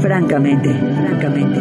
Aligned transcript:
Francamente, 0.00 0.68
francamente. 0.70 1.60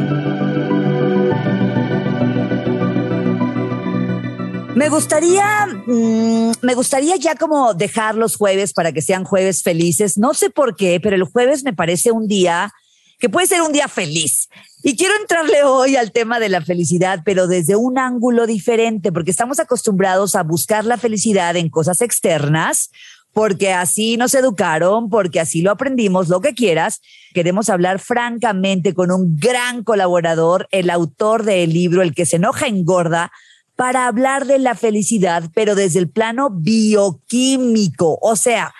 Me 4.75 4.90
gustaría, 4.90 5.66
mm, 5.88 6.52
me 6.61 6.75
gustaría 6.75 7.15
ya 7.15 7.36
como 7.36 7.74
dejar 7.74 8.15
los 8.15 8.36
jueves 8.36 8.73
para 8.73 8.91
que 8.91 9.02
sean 9.02 9.23
jueves 9.23 9.63
felices. 9.63 10.18
No 10.20 10.36
sé 10.36 10.52
por 10.52 10.75
qué, 10.75 11.00
pero 11.02 11.15
el 11.15 11.23
jueves 11.23 11.63
me 11.63 11.73
parece 11.73 12.11
un 12.11 12.27
día 12.27 12.71
que 13.20 13.29
puede 13.29 13.47
ser 13.47 13.63
un 13.63 13.71
día 13.71 13.88
feliz. 13.88 14.49
Y 14.83 14.95
quiero 14.95 15.15
entrarle 15.19 15.63
hoy 15.63 15.95
al 15.95 16.11
tema 16.11 16.39
de 16.39 16.49
la 16.49 16.61
felicidad, 16.61 17.21
pero 17.25 17.47
desde 17.47 17.75
un 17.75 17.97
ángulo 17.97 18.45
diferente, 18.45 19.11
porque 19.11 19.31
estamos 19.31 19.59
acostumbrados 19.59 20.35
a 20.35 20.43
buscar 20.43 20.85
la 20.85 20.97
felicidad 20.97 21.55
en 21.55 21.69
cosas 21.69 22.01
externas, 22.01 22.91
porque 23.38 23.71
así 23.71 24.17
nos 24.17 24.33
educaron, 24.33 25.12
porque 25.12 25.39
así 25.39 25.62
lo 25.62 25.70
aprendimos, 25.70 26.27
lo 26.27 26.41
que 26.41 26.55
quieras. 26.55 27.02
Queremos 27.35 27.70
hablar 27.70 27.99
francamente 27.99 28.95
con 28.95 29.12
un 29.12 29.38
gran 29.38 29.84
colaborador, 29.84 30.67
el 30.71 30.89
autor 30.89 31.43
del 31.43 31.71
libro 31.71 32.02
El 32.02 32.15
que 32.15 32.26
se 32.26 32.38
enoja 32.38 32.65
engorda, 32.65 33.31
para 33.76 34.07
hablar 34.07 34.48
de 34.48 34.57
la 34.57 34.73
felicidad, 34.73 35.43
pero 35.53 35.76
desde 35.76 35.99
el 35.99 36.09
plano 36.09 36.49
bioquímico. 36.49 38.17
O 38.23 38.35
sea, 38.35 38.73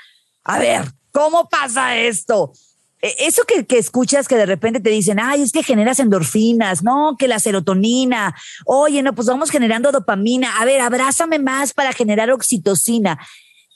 a 0.44 0.58
ver, 0.58 0.86
¿cómo 1.12 1.48
pasa 1.50 1.96
esto? 1.96 2.52
E, 3.00 3.14
eso 3.28 3.44
que, 3.44 3.68
que, 3.68 3.78
escuchas 3.78 4.28
que 4.28 4.38
de 4.38 4.48
repente 4.48 4.80
te 4.80 4.90
dicen, 4.90 5.20
ay, 5.20 5.44
es 5.44 5.52
que 5.52 5.62
generas 5.62 6.00
endorfinas, 6.00 6.82
no, 6.82 7.16
que 7.20 7.28
la 7.28 7.38
serotonina, 7.38 8.34
oye, 8.66 9.04
no, 9.04 9.14
pues 9.14 9.28
vamos 9.28 9.52
generando 9.52 9.92
dopamina, 9.92 10.60
a 10.60 10.66
ver, 10.66 10.82
abrázame 10.82 11.38
más 11.38 11.74
para 11.74 11.94
generar 11.94 12.32
oxitocina 12.32 13.20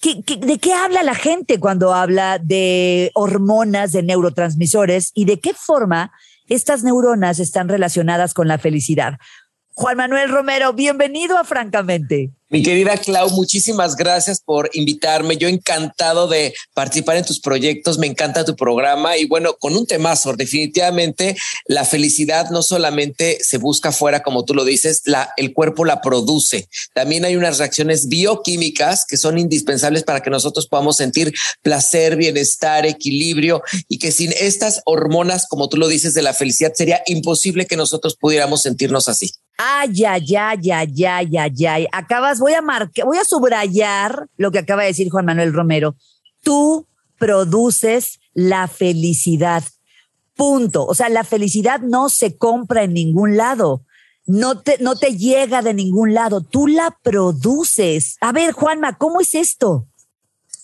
de 0.01 0.57
qué 0.59 0.73
habla 0.73 1.03
la 1.03 1.15
gente 1.15 1.59
cuando 1.59 1.93
habla 1.93 2.39
de 2.39 3.11
hormonas, 3.13 3.91
de 3.91 4.03
neurotransmisores 4.03 5.11
y 5.13 5.25
de 5.25 5.39
qué 5.39 5.53
forma 5.53 6.11
estas 6.49 6.83
neuronas 6.83 7.39
están 7.39 7.69
relacionadas 7.69 8.33
con 8.33 8.47
la 8.47 8.57
felicidad? 8.57 9.19
Juan 9.73 9.97
Manuel 9.97 10.29
Romero, 10.29 10.73
bienvenido 10.73 11.37
a 11.37 11.43
Francamente. 11.43 12.31
Mi 12.51 12.61
querida 12.63 12.97
Clau, 12.97 13.29
muchísimas 13.29 13.95
gracias 13.95 14.41
por 14.41 14.69
invitarme. 14.73 15.37
Yo 15.37 15.47
encantado 15.47 16.27
de 16.27 16.53
participar 16.73 17.15
en 17.15 17.23
tus 17.23 17.39
proyectos, 17.39 17.97
me 17.97 18.07
encanta 18.07 18.43
tu 18.43 18.57
programa 18.57 19.15
y 19.15 19.25
bueno, 19.25 19.53
con 19.57 19.73
un 19.77 19.87
temazo, 19.87 20.33
definitivamente 20.33 21.37
la 21.65 21.85
felicidad 21.85 22.49
no 22.49 22.61
solamente 22.61 23.37
se 23.41 23.57
busca 23.57 23.89
afuera, 23.89 24.21
como 24.21 24.43
tú 24.43 24.53
lo 24.53 24.65
dices, 24.65 25.03
el 25.37 25.53
cuerpo 25.53 25.85
la 25.85 26.01
produce. 26.01 26.67
También 26.93 27.23
hay 27.23 27.37
unas 27.37 27.57
reacciones 27.57 28.09
bioquímicas 28.09 29.05
que 29.05 29.15
son 29.15 29.37
indispensables 29.37 30.03
para 30.03 30.19
que 30.19 30.29
nosotros 30.29 30.67
podamos 30.67 30.97
sentir 30.97 31.33
placer, 31.61 32.17
bienestar, 32.17 32.85
equilibrio 32.85 33.63
y 33.87 33.97
que 33.97 34.11
sin 34.11 34.33
estas 34.33 34.81
hormonas, 34.83 35.47
como 35.47 35.69
tú 35.69 35.77
lo 35.77 35.87
dices, 35.87 36.13
de 36.13 36.21
la 36.21 36.33
felicidad, 36.33 36.73
sería 36.75 37.01
imposible 37.05 37.65
que 37.65 37.77
nosotros 37.77 38.17
pudiéramos 38.19 38.61
sentirnos 38.61 39.07
así. 39.07 39.31
Ay, 39.63 40.05
ay, 40.05 40.35
ay, 40.35 40.71
ay, 40.71 41.05
ay, 41.05 41.37
ay, 41.37 41.65
ay. 41.67 41.87
Acabas, 41.91 42.39
voy 42.39 42.53
a 42.53 42.63
marcar, 42.63 43.05
voy 43.05 43.17
a 43.19 43.23
subrayar 43.23 44.27
lo 44.35 44.51
que 44.51 44.57
acaba 44.57 44.81
de 44.81 44.87
decir 44.87 45.11
Juan 45.11 45.25
Manuel 45.25 45.53
Romero. 45.53 45.95
Tú 46.41 46.87
produces 47.19 48.19
la 48.33 48.67
felicidad. 48.67 49.63
Punto. 50.35 50.85
O 50.85 50.95
sea, 50.95 51.09
la 51.09 51.23
felicidad 51.23 51.81
no 51.81 52.09
se 52.09 52.37
compra 52.37 52.83
en 52.83 52.93
ningún 52.93 53.37
lado. 53.37 53.85
No 54.25 54.59
te, 54.59 54.77
no 54.79 54.95
te 54.95 55.15
llega 55.15 55.61
de 55.61 55.75
ningún 55.75 56.15
lado. 56.15 56.41
Tú 56.41 56.65
la 56.65 56.97
produces. 57.03 58.17
A 58.19 58.31
ver, 58.31 58.53
Juanma, 58.53 58.97
¿cómo 58.97 59.21
es 59.21 59.35
esto? 59.35 59.87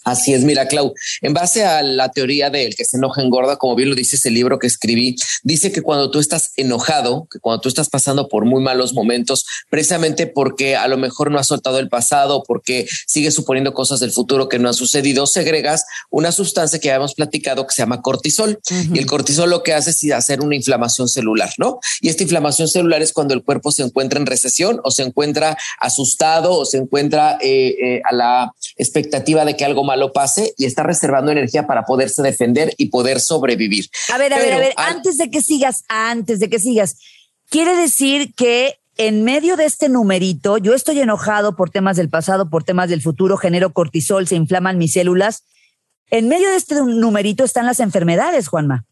Así 0.07 0.33
es, 0.33 0.45
mira, 0.45 0.69
Clau, 0.69 0.93
en 1.21 1.33
base 1.33 1.65
a 1.65 1.83
la 1.83 2.09
teoría 2.11 2.49
del 2.49 2.77
que 2.77 2.85
se 2.85 2.95
enoja 2.95 3.21
engorda, 3.21 3.57
como 3.57 3.75
bien 3.75 3.89
lo 3.89 3.95
dice 3.95 4.15
ese 4.15 4.31
libro 4.31 4.57
que 4.57 4.65
escribí, 4.65 5.17
dice 5.43 5.73
que 5.73 5.81
cuando 5.81 6.09
tú 6.11 6.19
estás 6.19 6.53
enojado, 6.55 7.27
que 7.29 7.39
cuando 7.39 7.59
tú 7.59 7.67
estás 7.67 7.89
pasando 7.89 8.29
por 8.29 8.45
muy 8.45 8.63
malos 8.63 8.93
momentos, 8.93 9.45
precisamente 9.69 10.25
porque 10.25 10.77
a 10.77 10.87
lo 10.87 10.95
mejor 10.95 11.29
no 11.29 11.39
has 11.39 11.47
soltado 11.47 11.79
el 11.79 11.89
pasado, 11.89 12.43
porque 12.47 12.87
sigues 13.05 13.33
suponiendo 13.33 13.73
cosas 13.73 13.99
del 13.99 14.13
futuro 14.13 14.47
que 14.47 14.59
no 14.59 14.69
han 14.69 14.73
sucedido, 14.73 15.27
segregas 15.27 15.83
una 16.09 16.31
sustancia 16.31 16.79
que 16.79 16.89
habíamos 16.89 17.13
platicado 17.13 17.67
que 17.67 17.73
se 17.73 17.81
llama 17.81 18.01
cortisol. 18.01 18.59
Y 18.93 18.99
el 18.99 19.07
cortisol 19.07 19.49
lo 19.49 19.61
que 19.61 19.73
hace 19.73 19.89
es 19.89 20.13
hacer 20.13 20.39
una 20.39 20.55
inflamación 20.55 21.09
celular, 21.09 21.49
¿no? 21.57 21.79
Y 21.99 22.07
esta 22.07 22.23
inflamación 22.23 22.69
celular 22.69 23.01
es 23.01 23.11
cuando 23.11 23.33
el 23.33 23.43
cuerpo 23.43 23.73
se 23.73 23.83
encuentra 23.83 24.21
en 24.21 24.25
recesión 24.25 24.79
o 24.85 24.91
se 24.91 25.03
encuentra 25.03 25.57
asustado 25.81 26.53
o 26.53 26.65
se 26.65 26.77
encuentra 26.77 27.37
eh, 27.41 27.75
eh, 27.81 28.01
a 28.05 28.13
la 28.13 28.53
expectativa 28.77 29.43
de 29.43 29.57
que 29.57 29.65
algo 29.65 29.83
malo 29.83 29.96
lo 29.97 30.13
pase 30.13 30.53
y 30.57 30.65
está 30.65 30.83
reservando 30.83 31.31
energía 31.31 31.67
para 31.67 31.83
poderse 31.83 32.21
defender 32.21 32.73
y 32.77 32.87
poder 32.87 33.19
sobrevivir. 33.19 33.89
A 34.13 34.17
ver, 34.17 34.33
a 34.33 34.37
ver, 34.37 34.53
a 34.53 34.59
ver, 34.59 34.73
antes 34.77 35.17
de 35.17 35.29
que 35.29 35.41
sigas, 35.41 35.83
antes 35.89 36.39
de 36.39 36.49
que 36.49 36.59
sigas, 36.59 36.97
quiere 37.49 37.75
decir 37.75 38.33
que 38.35 38.79
en 38.97 39.23
medio 39.23 39.57
de 39.57 39.65
este 39.65 39.89
numerito, 39.89 40.57
yo 40.57 40.73
estoy 40.73 40.99
enojado 40.99 41.55
por 41.55 41.69
temas 41.69 41.97
del 41.97 42.09
pasado, 42.09 42.49
por 42.49 42.63
temas 42.63 42.89
del 42.89 43.01
futuro, 43.01 43.37
genero 43.37 43.71
cortisol, 43.71 44.27
se 44.27 44.35
inflaman 44.35 44.77
mis 44.77 44.93
células. 44.93 45.43
En 46.09 46.27
medio 46.27 46.49
de 46.49 46.55
este 46.55 46.75
numerito 46.75 47.43
están 47.43 47.65
las 47.65 47.79
enfermedades, 47.79 48.47
Juanma. 48.47 48.85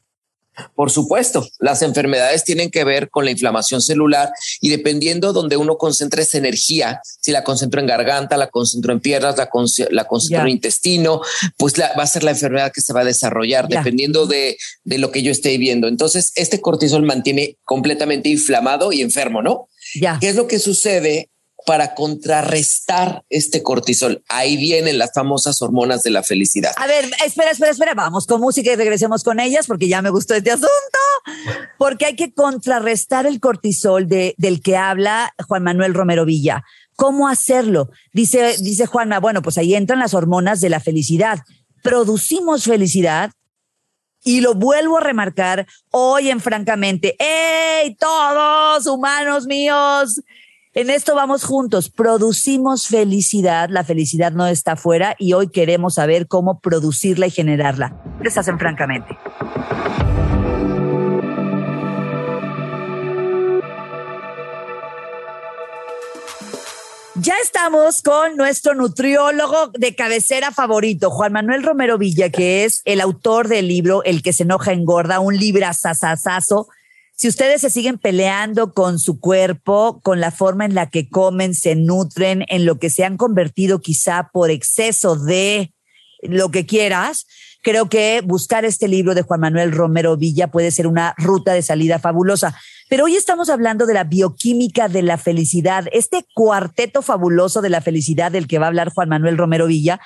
Por 0.76 0.92
supuesto, 0.92 1.48
las 1.60 1.82
enfermedades 1.82 2.44
tienen 2.44 2.72
que 2.72 2.84
ver 2.84 3.10
con 3.10 3.26
la 3.26 3.32
inflamación 3.32 3.82
celular 3.82 4.32
y 4.62 4.70
dependiendo 4.70 5.34
donde 5.34 5.58
uno 5.58 5.78
concentre 5.78 6.24
esa 6.24 6.38
energía, 6.38 7.02
si 7.04 7.32
la 7.32 7.44
concentro 7.44 7.82
en 7.82 7.88
garganta, 7.88 8.38
la 8.38 8.48
concentro 8.48 8.94
en 8.94 9.00
piernas, 9.00 9.38
la, 9.38 9.48
concentro 10.06 10.42
en 10.42 10.50
intestino, 10.50 11.22
pues 11.58 11.74
va 11.80 12.04
a 12.04 12.08
ser 12.08 12.24
la 12.24 12.32
enfermedad 12.32 12.72
que 12.74 12.82
se 12.82 12.94
va 12.94 13.02
a 13.02 13.06
desarrollar 13.06 13.68
dependiendo 13.68 14.28
de, 14.28 14.58
de, 14.84 14.98
lo 14.98 15.12
que 15.12 15.24
yo 15.24 15.32
esté 15.32 15.58
viendo. 15.58 15.88
Entonces, 15.88 16.32
este 16.36 16.62
cortisol 16.62 17.04
mantiene 17.04 17.58
completamente 17.64 18.30
inflamado 18.30 18.92
y 18.92 19.02
enfermo, 19.02 19.42
¿no? 19.42 19.68
Ya. 20.00 20.18
¿Qué 20.20 20.30
es 20.30 20.36
lo 20.36 20.48
que 20.48 20.60
sucede 20.60 21.30
para 21.66 21.96
contrarrestar 21.96 23.24
este 23.30 23.64
cortisol. 23.64 24.24
Ahí 24.30 24.56
vienen 24.56 24.98
las 24.98 25.12
famosas 25.14 25.62
hormonas 25.62 26.04
de 26.04 26.12
la 26.12 26.24
felicidad. 26.24 26.72
A 26.78 26.86
ver, 26.86 27.06
espera, 27.26 27.52
espera, 27.52 27.72
espera, 27.72 27.94
vamos 27.96 28.28
con 28.28 28.40
música 28.40 28.72
y 28.72 28.76
regresemos 28.76 29.24
con 29.24 29.40
ellas 29.40 29.66
porque 29.66 29.88
ya 29.88 30.02
me 30.02 30.12
gustó 30.12 30.36
este 30.36 30.52
asunto. 30.52 30.70
Porque 31.78 32.06
hay 32.06 32.16
que 32.16 32.34
contrarrestar 32.34 33.26
el 33.26 33.40
cortisol 33.40 34.08
de, 34.08 34.36
del 34.38 34.62
que 34.62 34.78
habla 34.78 35.34
Juan 35.48 35.64
Manuel 35.64 35.94
Romero 35.94 36.24
Villa. 36.26 36.64
¿Cómo 36.96 37.28
hacerlo? 37.28 37.90
Dice, 38.14 38.58
dice 38.60 38.86
Juanma, 38.86 39.20
bueno, 39.20 39.42
pues 39.42 39.58
ahí 39.58 39.76
entran 39.76 40.00
las 40.00 40.14
hormonas 40.14 40.62
de 40.62 40.70
la 40.70 40.80
felicidad. 40.80 41.40
Producimos 41.82 42.64
felicidad 42.64 43.32
y 44.24 44.42
lo 44.42 44.54
vuelvo 44.54 44.98
a 44.98 45.02
remarcar 45.02 45.68
hoy 45.92 46.30
en 46.30 46.40
Francamente. 46.40 47.16
¡Ey, 47.20 47.96
todos 47.96 48.86
humanos 48.88 49.46
míos! 49.46 50.22
En 50.78 50.90
esto 50.90 51.16
vamos 51.16 51.46
juntos, 51.46 51.90
producimos 51.90 52.88
felicidad, 52.88 53.70
la 53.70 53.86
felicidad 53.86 54.34
no 54.34 54.46
está 54.46 54.74
afuera 54.74 55.16
y 55.18 55.32
hoy 55.32 55.48
queremos 55.48 55.94
saber 55.94 56.28
cómo 56.28 56.60
producirla 56.60 57.28
y 57.28 57.32
generarla. 57.32 57.96
Estás 58.22 58.50
en 58.50 58.60
Francamente. 58.60 59.18
Ya 67.16 67.36
estamos 67.42 68.02
con 68.02 68.36
nuestro 68.36 68.76
nutriólogo 68.76 69.68
de 69.80 69.96
cabecera 69.96 70.52
favorito, 70.52 71.10
Juan 71.10 71.32
Manuel 71.32 71.64
Romero 71.64 71.98
Villa, 71.98 72.30
que 72.30 72.66
es 72.66 72.82
el 72.84 73.00
autor 73.00 73.48
del 73.48 73.70
libro 73.70 74.04
El 74.04 74.22
que 74.22 74.34
se 74.34 74.44
enoja 74.44 74.74
engorda, 74.74 75.22
un 75.22 75.38
libro 75.38 75.72
sasasazo 75.72 76.68
si 77.16 77.30
ustedes 77.30 77.62
se 77.62 77.70
siguen 77.70 77.98
peleando 77.98 78.74
con 78.74 79.00
su 79.00 79.22
cuerpo, 79.22 80.02
con 80.04 80.20
la 80.20 80.32
forma 80.32 80.66
en 80.66 80.76
la 80.76 80.90
que 80.90 81.10
comen, 81.10 81.56
se 81.56 81.76
nutren, 81.76 82.44
en 82.50 82.66
lo 82.66 82.78
que 82.78 82.90
se 82.90 83.06
han 83.06 83.16
convertido 83.16 83.80
quizá 83.80 84.30
por 84.34 84.52
exceso 84.52 85.16
de 85.16 85.72
lo 86.22 86.52
que 86.52 86.66
quieras, 86.66 87.26
creo 87.64 87.88
que 87.88 88.22
buscar 88.24 88.66
este 88.66 88.90
libro 88.90 89.16
de 89.16 89.22
Juan 89.22 89.40
Manuel 89.40 89.72
Romero 89.72 90.18
Villa 90.18 90.52
puede 90.52 90.72
ser 90.72 90.88
una 90.88 91.16
ruta 91.18 91.54
de 91.54 91.62
salida 91.62 92.00
fabulosa. 92.00 92.56
Pero 92.90 93.06
hoy 93.06 93.16
estamos 93.16 93.50
hablando 93.50 93.86
de 93.86 93.94
la 93.94 94.04
bioquímica 94.04 94.90
de 94.90 95.02
la 95.02 95.18
felicidad, 95.18 95.86
este 95.94 96.26
cuarteto 96.34 97.02
fabuloso 97.02 97.62
de 97.62 97.70
la 97.70 97.82
felicidad 97.82 98.32
del 98.32 98.48
que 98.48 98.60
va 98.60 98.66
a 98.66 98.70
hablar 98.70 98.92
Juan 98.94 99.10
Manuel 99.10 99.38
Romero 99.38 99.68
Villa. 99.68 100.02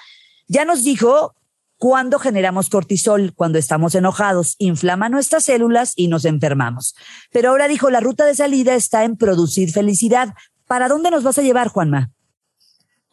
Ya 0.47 0.63
nos 0.63 0.83
dijo 0.83 1.33
cuando 1.79 2.19
generamos 2.19 2.69
cortisol, 2.69 3.33
cuando 3.33 3.57
estamos 3.57 3.95
enojados, 3.95 4.55
inflama 4.59 5.07
nuestras 5.07 5.45
células 5.45 5.93
y 5.95 6.09
nos 6.09 6.25
enfermamos. 6.25 6.93
Pero 7.31 7.49
ahora 7.49 7.69
dijo, 7.69 7.89
la 7.89 8.01
ruta 8.01 8.25
de 8.25 8.35
salida 8.35 8.75
está 8.75 9.05
en 9.05 9.15
producir 9.15 9.71
felicidad. 9.71 10.33
¿Para 10.67 10.89
dónde 10.89 11.09
nos 11.09 11.23
vas 11.23 11.37
a 11.37 11.41
llevar, 11.41 11.69
Juanma? 11.69 12.11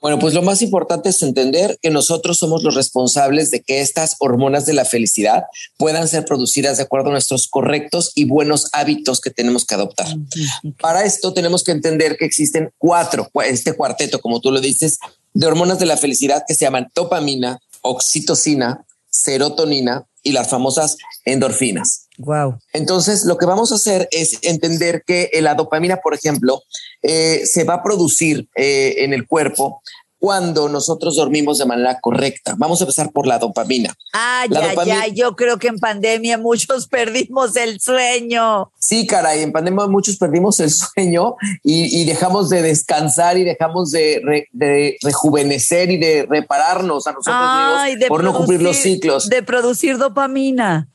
Bueno, 0.00 0.18
pues 0.18 0.34
lo 0.34 0.42
más 0.42 0.62
importante 0.62 1.08
es 1.08 1.22
entender 1.22 1.78
que 1.80 1.90
nosotros 1.90 2.38
somos 2.38 2.64
los 2.64 2.74
responsables 2.74 3.50
de 3.52 3.62
que 3.62 3.80
estas 3.80 4.16
hormonas 4.18 4.66
de 4.66 4.74
la 4.74 4.84
felicidad 4.84 5.44
puedan 5.78 6.06
ser 6.08 6.24
producidas 6.24 6.76
de 6.76 6.82
acuerdo 6.82 7.08
a 7.08 7.12
nuestros 7.12 7.48
correctos 7.48 8.12
y 8.16 8.24
buenos 8.24 8.68
hábitos 8.72 9.20
que 9.20 9.30
tenemos 9.30 9.64
que 9.64 9.76
adoptar. 9.76 10.08
Para 10.80 11.04
esto 11.04 11.32
tenemos 11.32 11.62
que 11.62 11.72
entender 11.72 12.16
que 12.18 12.24
existen 12.24 12.72
cuatro, 12.78 13.30
este 13.44 13.74
cuarteto, 13.74 14.20
como 14.20 14.40
tú 14.40 14.50
lo 14.50 14.60
dices, 14.60 14.98
de 15.32 15.46
hormonas 15.46 15.78
de 15.78 15.86
la 15.86 15.96
felicidad 15.96 16.44
que 16.46 16.54
se 16.54 16.64
llaman 16.64 16.88
dopamina, 16.94 17.60
oxitocina, 17.86 18.84
serotonina 19.08 20.06
y 20.22 20.32
las 20.32 20.48
famosas 20.48 20.96
endorfinas. 21.24 22.08
Wow. 22.18 22.58
Entonces, 22.72 23.24
lo 23.24 23.36
que 23.36 23.46
vamos 23.46 23.72
a 23.72 23.76
hacer 23.76 24.08
es 24.10 24.38
entender 24.42 25.04
que 25.06 25.30
la 25.40 25.54
dopamina, 25.54 25.98
por 25.98 26.14
ejemplo, 26.14 26.62
eh, 27.02 27.42
se 27.44 27.64
va 27.64 27.74
a 27.74 27.82
producir 27.82 28.48
eh, 28.56 28.96
en 28.98 29.12
el 29.12 29.26
cuerpo 29.26 29.82
cuando 30.18 30.68
nosotros 30.68 31.16
dormimos 31.16 31.58
de 31.58 31.66
manera 31.66 31.98
correcta. 32.00 32.54
Vamos 32.56 32.80
a 32.80 32.84
empezar 32.84 33.12
por 33.12 33.26
la 33.26 33.38
dopamina. 33.38 33.94
Ah, 34.12 34.46
ya, 34.50 34.84
ya, 34.84 35.06
yo 35.08 35.36
creo 35.36 35.58
que 35.58 35.68
en 35.68 35.78
pandemia 35.78 36.38
muchos 36.38 36.86
perdimos 36.88 37.56
el 37.56 37.80
sueño. 37.80 38.72
Sí, 38.78 39.06
caray, 39.06 39.42
en 39.42 39.52
pandemia 39.52 39.86
muchos 39.86 40.16
perdimos 40.16 40.60
el 40.60 40.70
sueño 40.70 41.36
y, 41.62 42.04
dejamos 42.06 42.48
de 42.48 42.62
descansar 42.62 43.36
y 43.36 43.44
dejamos 43.44 43.90
de, 43.90 44.96
rejuvenecer 45.02 45.90
y 45.90 45.98
de 45.98 46.26
repararnos 46.28 47.06
a 47.06 47.12
nosotros 47.12 47.86
mismos 47.90 48.08
por 48.08 48.24
no 48.24 48.32
cumplir 48.32 48.62
los 48.62 48.76
ciclos. 48.76 49.28
De 49.28 49.42
producir 49.42 49.98
dopamina. 49.98 50.88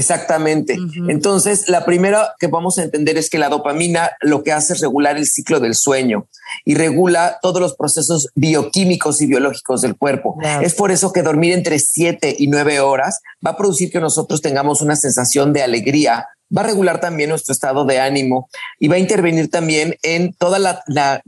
Exactamente. 0.00 0.78
Entonces, 1.08 1.68
la 1.68 1.84
primera 1.84 2.34
que 2.38 2.46
vamos 2.46 2.78
a 2.78 2.82
entender 2.82 3.18
es 3.18 3.28
que 3.28 3.38
la 3.38 3.50
dopamina 3.50 4.12
lo 4.22 4.42
que 4.42 4.50
hace 4.50 4.72
es 4.72 4.80
regular 4.80 5.18
el 5.18 5.26
ciclo 5.26 5.60
del 5.60 5.74
sueño 5.74 6.26
y 6.64 6.74
regula 6.74 7.38
todos 7.42 7.60
los 7.60 7.76
procesos 7.76 8.28
bioquímicos 8.34 9.20
y 9.20 9.26
biológicos 9.26 9.82
del 9.82 9.96
cuerpo. 9.96 10.38
Es 10.62 10.74
por 10.74 10.90
eso 10.90 11.12
que 11.12 11.22
dormir 11.22 11.52
entre 11.52 11.78
siete 11.78 12.34
y 12.38 12.46
nueve 12.46 12.80
horas 12.80 13.20
va 13.44 13.50
a 13.50 13.56
producir 13.58 13.90
que 13.90 14.00
nosotros 14.00 14.40
tengamos 14.40 14.80
una 14.80 14.96
sensación 14.96 15.52
de 15.52 15.62
alegría, 15.62 16.26
va 16.56 16.62
a 16.62 16.66
regular 16.66 17.00
también 17.00 17.30
nuestro 17.30 17.52
estado 17.52 17.84
de 17.84 18.00
ánimo 18.00 18.48
y 18.78 18.88
va 18.88 18.96
a 18.96 18.98
intervenir 18.98 19.50
también 19.50 19.96
en 20.02 20.32
toda 20.34 20.58
la, 20.58 20.82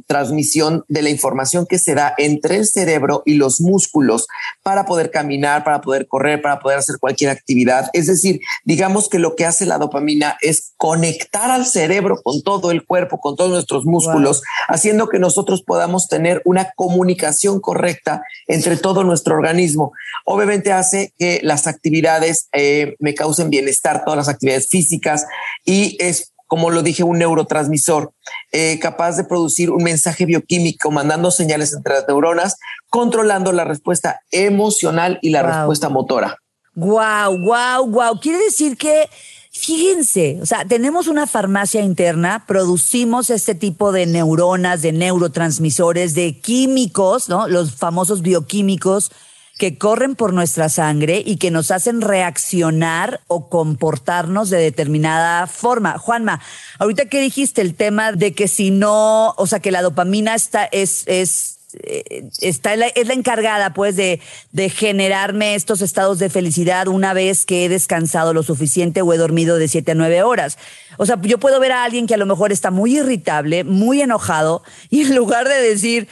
transmisión 0.07 0.85
de 0.89 1.03
la 1.03 1.11
información 1.11 1.67
que 1.67 1.79
se 1.79 1.95
da 1.95 2.15
entre 2.19 2.57
el 2.57 2.67
cerebro 2.67 3.23
y 3.25 3.35
los 3.35 3.61
músculos 3.61 4.27
para 4.63 4.85
poder 4.85 5.11
caminar, 5.11 5.65
para 5.65 5.81
poder 5.81 6.07
correr, 6.07 6.43
para 6.43 6.61
poder 6.61 6.79
hacer 6.79 6.97
cualquier 7.01 7.31
actividad. 7.31 7.89
Es 7.93 8.07
decir, 8.07 8.41
digamos 8.65 9.09
que 9.09 9.19
lo 9.19 9.35
que 9.37 9.47
hace 9.47 9.67
la 9.67 9.79
dopamina 9.79 10.37
es 10.41 10.73
conectar 10.77 11.51
al 11.51 11.67
cerebro 11.67 12.21
con 12.23 12.43
todo 12.43 12.71
el 12.71 12.85
cuerpo, 12.85 13.21
con 13.21 13.37
todos 13.37 13.51
nuestros 13.51 13.85
músculos, 13.85 14.43
haciendo 14.69 15.09
que 15.09 15.19
nosotros 15.19 15.63
podamos 15.63 16.09
tener 16.09 16.43
una 16.45 16.73
comunicación 16.77 17.61
correcta 17.61 18.23
entre 18.47 18.77
todo 18.77 19.05
nuestro 19.05 19.35
organismo. 19.35 19.93
Obviamente 20.25 20.73
hace 20.73 21.13
que 21.19 21.41
las 21.43 21.67
actividades 21.67 22.49
eh, 22.53 22.97
me 22.99 23.15
causen 23.15 23.51
bienestar, 23.51 24.05
todas 24.05 24.19
las 24.19 24.29
actividades 24.29 24.69
físicas, 24.69 25.27
y 25.65 25.97
es 26.01 26.33
como 26.53 26.69
lo 26.69 26.83
dije, 26.83 27.03
un 27.03 27.17
neurotransmisor 27.17 28.13
eh, 28.53 28.79
capaz 28.79 29.17
de 29.17 29.25
producir 29.25 29.71
un 29.71 29.83
mensaje 29.83 30.27
bioquímico, 30.27 30.91
mandando 30.91 31.31
señales 31.31 31.73
entre 31.73 31.95
las 31.95 32.05
neuronas, 32.07 32.59
controlando 32.91 33.53
la 33.53 33.65
respuesta 33.65 34.21
emocional 34.31 35.19
y 35.23 35.31
la 35.31 35.43
respuesta 35.43 35.89
motora. 35.89 36.37
Wow, 36.75 37.39
wow, 37.39 37.87
wow. 37.87 38.21
Quiere 38.21 38.37
decir 38.37 38.77
que, 38.77 39.09
fíjense, 39.51 40.41
o 40.43 40.45
sea, 40.45 40.67
tenemos 40.67 41.07
una 41.07 41.27
farmacia 41.27 41.81
interna, 41.81 42.45
producimos 42.47 43.31
este 43.31 43.55
tipo 43.55 43.91
de 43.91 44.05
neuronas, 44.05 44.83
de 44.83 44.93
neurotransmisores, 44.93 46.13
de 46.13 46.39
químicos, 46.39 47.31
¿no? 47.31 47.49
Los 47.49 47.77
famosos 47.77 48.21
bioquímicos 48.21 49.11
que 49.63 49.79
corren 49.79 50.17
por 50.17 50.33
nuestra 50.33 50.69
sangre 50.69 51.23
y 51.25 51.37
que 51.37 51.53
nos 51.53 51.71
hacen 51.71 52.01
reaccionar 52.01 53.21
o 53.29 53.49
comportarnos 53.49 54.51
de 54.51 54.59
determinada 54.59 55.47
forma. 55.47 55.99
Juanma, 55.99 56.41
ahorita 56.81 57.05
que 57.05 57.21
dijiste 57.21 57.61
el 57.61 57.77
tema 57.77 58.11
de 58.11 58.35
que 58.35 58.49
si 58.49 58.73
no, 58.73 59.31
o 59.37 59.47
sea, 59.47 59.61
que 59.61 59.71
la 59.71 59.83
dopamina 59.83 60.35
está, 60.35 60.65
es, 60.65 61.05
es, 61.07 61.61
eh, 61.85 62.29
está, 62.41 62.75
es 62.75 63.07
la 63.07 63.15
encargada 63.15 63.73
pues 63.73 63.95
de, 63.95 64.21
de 64.51 64.69
generarme 64.69 65.55
estos 65.55 65.81
estados 65.81 66.19
de 66.19 66.29
felicidad 66.29 66.89
una 66.89 67.15
vez 67.15 67.47
que 67.47 67.65
he 67.65 67.69
descansado 67.69 68.35
lo 68.35 68.43
suficiente 68.43 69.01
o 69.01 69.13
he 69.13 69.17
dormido 69.17 69.59
de 69.59 69.69
siete 69.69 69.93
a 69.93 69.95
nueve 69.95 70.25
horas. 70.25 70.59
O 70.97 71.07
sea, 71.07 71.21
yo 71.23 71.39
puedo 71.39 71.61
ver 71.61 71.71
a 71.71 71.85
alguien 71.85 72.09
que 72.09 72.15
a 72.15 72.19
lo 72.19 72.27
mejor 72.27 72.51
está 72.51 72.73
muy 72.73 72.99
irritable, 72.99 73.63
muy 73.63 74.03
enojado 74.03 74.65
y 74.91 75.03
en 75.03 75.15
lugar 75.15 75.49
de 75.49 75.63
decir, 75.63 76.09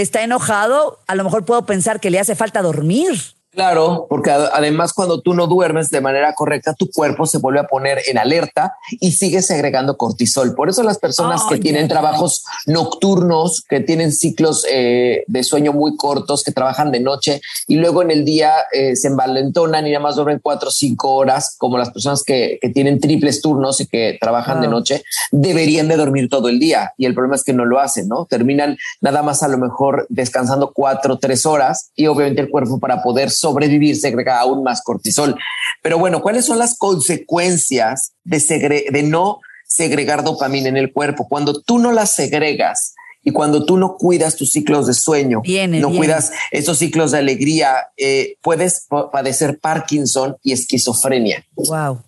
está 0.00 0.22
enojado, 0.22 1.00
a 1.06 1.14
lo 1.14 1.24
mejor 1.24 1.44
puedo 1.44 1.66
pensar 1.66 2.00
que 2.00 2.10
le 2.10 2.18
hace 2.18 2.34
falta 2.34 2.62
dormir. 2.62 3.37
Claro, 3.58 4.06
porque 4.08 4.30
además 4.30 4.92
cuando 4.92 5.20
tú 5.20 5.34
no 5.34 5.48
duermes 5.48 5.90
de 5.90 6.00
manera 6.00 6.32
correcta, 6.36 6.74
tu 6.74 6.88
cuerpo 6.92 7.26
se 7.26 7.38
vuelve 7.38 7.58
a 7.58 7.66
poner 7.66 7.98
en 8.06 8.16
alerta 8.16 8.76
y 9.00 9.10
sigue 9.10 9.42
segregando 9.42 9.96
cortisol. 9.96 10.54
Por 10.54 10.68
eso 10.68 10.84
las 10.84 11.00
personas 11.00 11.42
que 11.48 11.58
tienen 11.58 11.88
trabajos 11.88 12.44
nocturnos, 12.66 13.64
que 13.68 13.80
tienen 13.80 14.12
ciclos 14.12 14.64
eh, 14.70 15.24
de 15.26 15.42
sueño 15.42 15.72
muy 15.72 15.96
cortos, 15.96 16.44
que 16.44 16.52
trabajan 16.52 16.92
de 16.92 17.00
noche 17.00 17.40
y 17.66 17.78
luego 17.78 18.00
en 18.02 18.12
el 18.12 18.24
día 18.24 18.52
eh, 18.72 18.94
se 18.94 19.08
envalentonan 19.08 19.88
y 19.88 19.90
nada 19.90 20.04
más 20.04 20.14
duermen 20.14 20.38
cuatro 20.40 20.68
o 20.68 20.70
cinco 20.70 21.14
horas, 21.14 21.56
como 21.58 21.78
las 21.78 21.90
personas 21.90 22.22
que, 22.22 22.60
tienen 22.72 23.00
triples 23.00 23.40
turnos 23.42 23.80
y 23.80 23.86
que 23.86 24.18
trabajan 24.20 24.60
de 24.60 24.68
noche, 24.68 25.02
deberían 25.32 25.88
de 25.88 25.96
dormir 25.96 26.28
todo 26.28 26.48
el 26.48 26.60
día. 26.60 26.92
Y 26.96 27.06
el 27.06 27.14
problema 27.14 27.34
es 27.34 27.42
que 27.42 27.54
no 27.54 27.64
lo 27.64 27.80
hacen, 27.80 28.06
¿no? 28.06 28.26
Terminan 28.26 28.76
nada 29.00 29.22
más 29.22 29.42
a 29.42 29.48
lo 29.48 29.58
mejor 29.58 30.06
descansando 30.10 30.72
cuatro 30.72 31.14
o 31.14 31.18
tres 31.18 31.44
horas 31.44 31.90
y 31.96 32.06
obviamente 32.06 32.42
el 32.42 32.50
cuerpo 32.50 32.78
para 32.78 33.02
poder 33.02 33.30
sobrevivir 33.30 33.47
segrega 33.94 34.40
aún 34.40 34.62
más 34.62 34.82
cortisol. 34.82 35.36
Pero 35.82 35.98
bueno, 35.98 36.22
¿cuáles 36.22 36.44
son 36.44 36.58
las 36.58 36.76
consecuencias 36.76 38.12
de, 38.24 38.86
de 38.90 39.02
no 39.02 39.40
segregar 39.66 40.24
dopamina 40.24 40.68
en 40.68 40.76
el 40.76 40.92
cuerpo? 40.92 41.28
Cuando 41.28 41.60
tú 41.60 41.78
no 41.78 41.92
la 41.92 42.06
segregas, 42.06 42.94
y 43.28 43.32
cuando 43.32 43.66
tú 43.66 43.76
no 43.76 43.96
cuidas 43.96 44.36
tus 44.36 44.52
ciclos 44.52 44.86
de 44.86 44.94
sueño, 44.94 45.42
no 45.68 45.90
cuidas 45.90 46.32
esos 46.50 46.78
ciclos 46.78 47.10
de 47.10 47.18
alegría, 47.18 47.88
eh, 47.96 48.36
puedes 48.40 48.86
padecer 49.12 49.58
Parkinson 49.58 50.36
y 50.42 50.52
esquizofrenia. 50.52 51.44
Wow. 51.54 52.00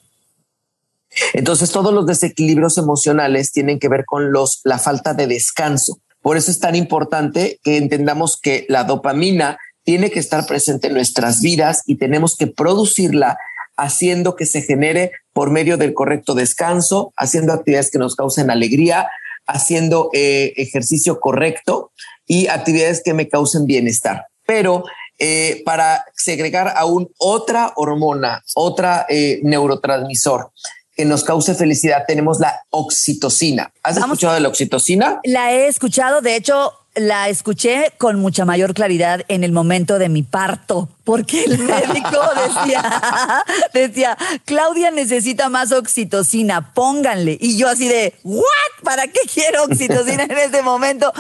Entonces, 1.35 1.71
todos 1.71 1.93
los 1.93 2.07
desequilibrios 2.07 2.79
emocionales 2.79 3.53
tienen 3.53 3.79
que 3.79 3.89
ver 3.89 4.05
con 4.05 4.33
los, 4.33 4.61
la 4.65 4.79
falta 4.79 5.13
de 5.13 5.27
descanso. 5.27 5.99
Por 6.23 6.37
eso 6.37 6.51
es 6.51 6.61
tan 6.61 6.77
importante 6.77 7.59
que 7.63 7.77
entendamos 7.77 8.39
que 8.41 8.65
la 8.69 8.85
dopamina 8.85 9.59
tiene 9.91 10.13
que 10.13 10.21
estar 10.21 10.47
presente 10.47 10.87
en 10.87 10.95
nuestras 10.95 11.41
vidas 11.41 11.83
y 11.85 11.97
tenemos 11.97 12.37
que 12.37 12.47
producirla 12.47 13.37
haciendo 13.77 14.37
que 14.37 14.47
se 14.47 14.63
genere 14.63 15.11
por 15.33 15.51
medio 15.51 15.77
del 15.77 15.95
correcto 15.95 16.35
descanso, 16.35 17.13
haciendo 17.17 17.53
actividades 17.53 17.91
que 17.91 17.99
nos 17.99 18.15
causen 18.15 18.53
alegría, 18.53 19.09
haciendo 19.49 20.09
eh, 20.13 20.53
ejercicio 20.59 21.19
correcto 21.19 21.91
y 22.25 22.47
actividades 22.47 23.03
que 23.05 23.15
me 23.15 23.27
causen 23.27 23.67
bienestar. 23.67 24.27
Pero 24.47 24.85
eh, 25.19 25.61
para 25.65 26.05
segregar 26.15 26.73
aún 26.77 27.11
otra 27.19 27.73
hormona, 27.75 28.45
otra 28.55 29.07
eh, 29.09 29.41
neurotransmisor 29.43 30.53
que 31.01 31.07
nos 31.07 31.25
cause 31.25 31.55
felicidad, 31.55 32.05
tenemos 32.07 32.41
la 32.41 32.67
oxitocina. 32.69 33.73
¿Has 33.83 33.97
escuchado 33.97 34.35
de 34.35 34.41
la 34.41 34.49
oxitocina? 34.49 35.19
La 35.25 35.51
he 35.55 35.67
escuchado, 35.67 36.21
de 36.21 36.37
hecho, 36.37 36.75
la 36.95 37.31
escuché 37.31 37.95
con 37.97 38.21
mucha 38.21 38.45
mayor 38.45 38.75
claridad 38.75 39.23
en 39.29 39.43
el 39.43 39.51
momento 39.51 39.99
de 39.99 40.11
mi 40.11 40.23
parto, 40.23 40.91
porque 41.05 41.45
el 41.45 41.57
médico 41.59 42.21
decía, 42.47 43.43
decía, 43.73 44.19
Claudia 44.45 44.91
necesita 44.91 45.49
más 45.49 45.73
oxitocina, 45.73 46.75
pónganle. 46.75 47.39
Y 47.41 47.57
yo 47.57 47.67
así 47.67 47.89
de, 47.89 48.13
¿what? 48.23 48.45
¿Para 48.85 49.09
qué 49.09 49.21
quiero 49.33 49.65
oxitocina 49.65 50.25
en 50.25 50.37
este 50.37 50.61
momento? 50.61 51.15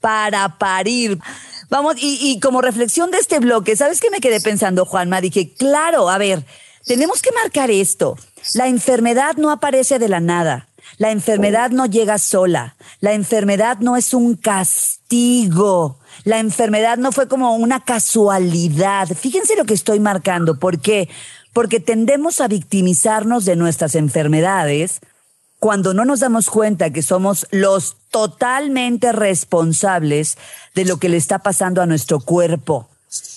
Para 0.00 0.58
parir. 0.58 1.18
Vamos, 1.70 1.96
y, 1.98 2.20
y 2.20 2.38
como 2.38 2.60
reflexión 2.60 3.10
de 3.10 3.18
este 3.18 3.40
bloque, 3.40 3.74
¿sabes 3.74 4.00
qué 4.00 4.10
me 4.10 4.20
quedé 4.20 4.40
pensando, 4.40 4.84
Juanma? 4.84 5.20
Dije, 5.20 5.52
claro, 5.58 6.08
a 6.08 6.18
ver, 6.18 6.46
tenemos 6.86 7.20
que 7.20 7.32
marcar 7.32 7.72
esto. 7.72 8.16
La 8.52 8.68
enfermedad 8.68 9.36
no 9.36 9.50
aparece 9.50 9.98
de 9.98 10.08
la 10.08 10.20
nada. 10.20 10.68
La 10.98 11.10
enfermedad 11.10 11.70
no 11.70 11.86
llega 11.86 12.18
sola. 12.18 12.76
La 13.00 13.14
enfermedad 13.14 13.78
no 13.78 13.96
es 13.96 14.12
un 14.12 14.36
castigo. 14.36 15.98
La 16.24 16.38
enfermedad 16.38 16.98
no 16.98 17.10
fue 17.10 17.26
como 17.26 17.56
una 17.56 17.80
casualidad. 17.80 19.08
Fíjense 19.08 19.56
lo 19.56 19.64
que 19.64 19.74
estoy 19.74 19.98
marcando. 19.98 20.58
¿Por 20.58 20.78
qué? 20.80 21.08
Porque 21.52 21.80
tendemos 21.80 22.40
a 22.40 22.48
victimizarnos 22.48 23.44
de 23.44 23.56
nuestras 23.56 23.94
enfermedades 23.94 25.00
cuando 25.58 25.94
no 25.94 26.04
nos 26.04 26.20
damos 26.20 26.50
cuenta 26.50 26.90
que 26.90 27.02
somos 27.02 27.46
los 27.50 27.96
totalmente 28.10 29.12
responsables 29.12 30.36
de 30.74 30.84
lo 30.84 30.98
que 30.98 31.08
le 31.08 31.16
está 31.16 31.38
pasando 31.38 31.80
a 31.80 31.86
nuestro 31.86 32.20
cuerpo. 32.20 32.88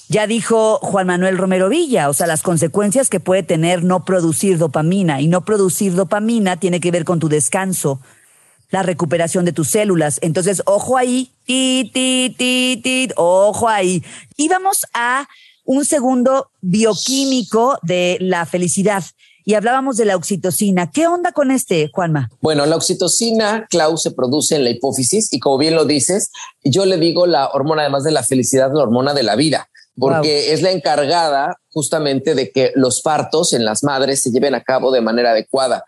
Ya 0.09 0.25
dijo 0.25 0.79
Juan 0.81 1.07
Manuel 1.07 1.37
Romero 1.37 1.67
Villa, 1.67 2.07
o 2.07 2.13
sea, 2.13 2.27
las 2.27 2.41
consecuencias 2.41 3.09
que 3.09 3.19
puede 3.19 3.43
tener 3.43 3.83
no 3.83 4.05
producir 4.05 4.57
dopamina. 4.57 5.19
Y 5.19 5.27
no 5.27 5.43
producir 5.43 5.95
dopamina 5.95 6.57
tiene 6.57 6.79
que 6.79 6.91
ver 6.91 7.03
con 7.03 7.19
tu 7.19 7.27
descanso, 7.27 7.99
la 8.69 8.83
recuperación 8.83 9.43
de 9.43 9.51
tus 9.51 9.67
células. 9.67 10.19
Entonces, 10.21 10.63
ojo 10.65 10.97
ahí, 10.97 11.31
ti, 11.45 11.91
ti, 11.93 12.33
ti, 12.37 12.79
ti, 12.81 13.09
ojo 13.17 13.67
ahí. 13.67 14.01
Y 14.37 14.47
vamos 14.47 14.85
a 14.93 15.27
un 15.65 15.83
segundo 15.83 16.51
bioquímico 16.61 17.77
de 17.81 18.17
la 18.21 18.45
felicidad. 18.45 19.03
Y 19.43 19.55
hablábamos 19.55 19.97
de 19.97 20.05
la 20.05 20.15
oxitocina. 20.15 20.89
¿Qué 20.89 21.07
onda 21.07 21.33
con 21.33 21.51
este, 21.51 21.89
Juanma? 21.93 22.29
Bueno, 22.39 22.65
la 22.65 22.77
oxitocina, 22.77 23.65
Clau, 23.69 23.97
se 23.97 24.11
produce 24.11 24.55
en 24.55 24.63
la 24.63 24.69
hipófisis 24.69 25.33
y 25.33 25.39
como 25.39 25.57
bien 25.57 25.75
lo 25.75 25.83
dices, 25.83 26.31
yo 26.63 26.85
le 26.85 26.97
digo 26.97 27.27
la 27.27 27.49
hormona, 27.49 27.81
además 27.81 28.05
de 28.05 28.11
la 28.11 28.23
felicidad, 28.23 28.71
la 28.73 28.83
hormona 28.83 29.13
de 29.13 29.23
la 29.23 29.35
vida 29.35 29.69
porque 29.97 30.53
es 30.53 30.61
la 30.61 30.71
encargada 30.71 31.57
justamente 31.69 32.33
de 32.33 32.51
que 32.51 32.71
los 32.75 33.01
partos 33.01 33.53
en 33.53 33.63
las 33.63 33.83
madres 33.83 34.21
se 34.23 34.31
lleven 34.31 34.55
a 34.55 34.63
cabo 34.63 34.91
de 34.91 35.01
manera 35.01 35.31
adecuada, 35.31 35.85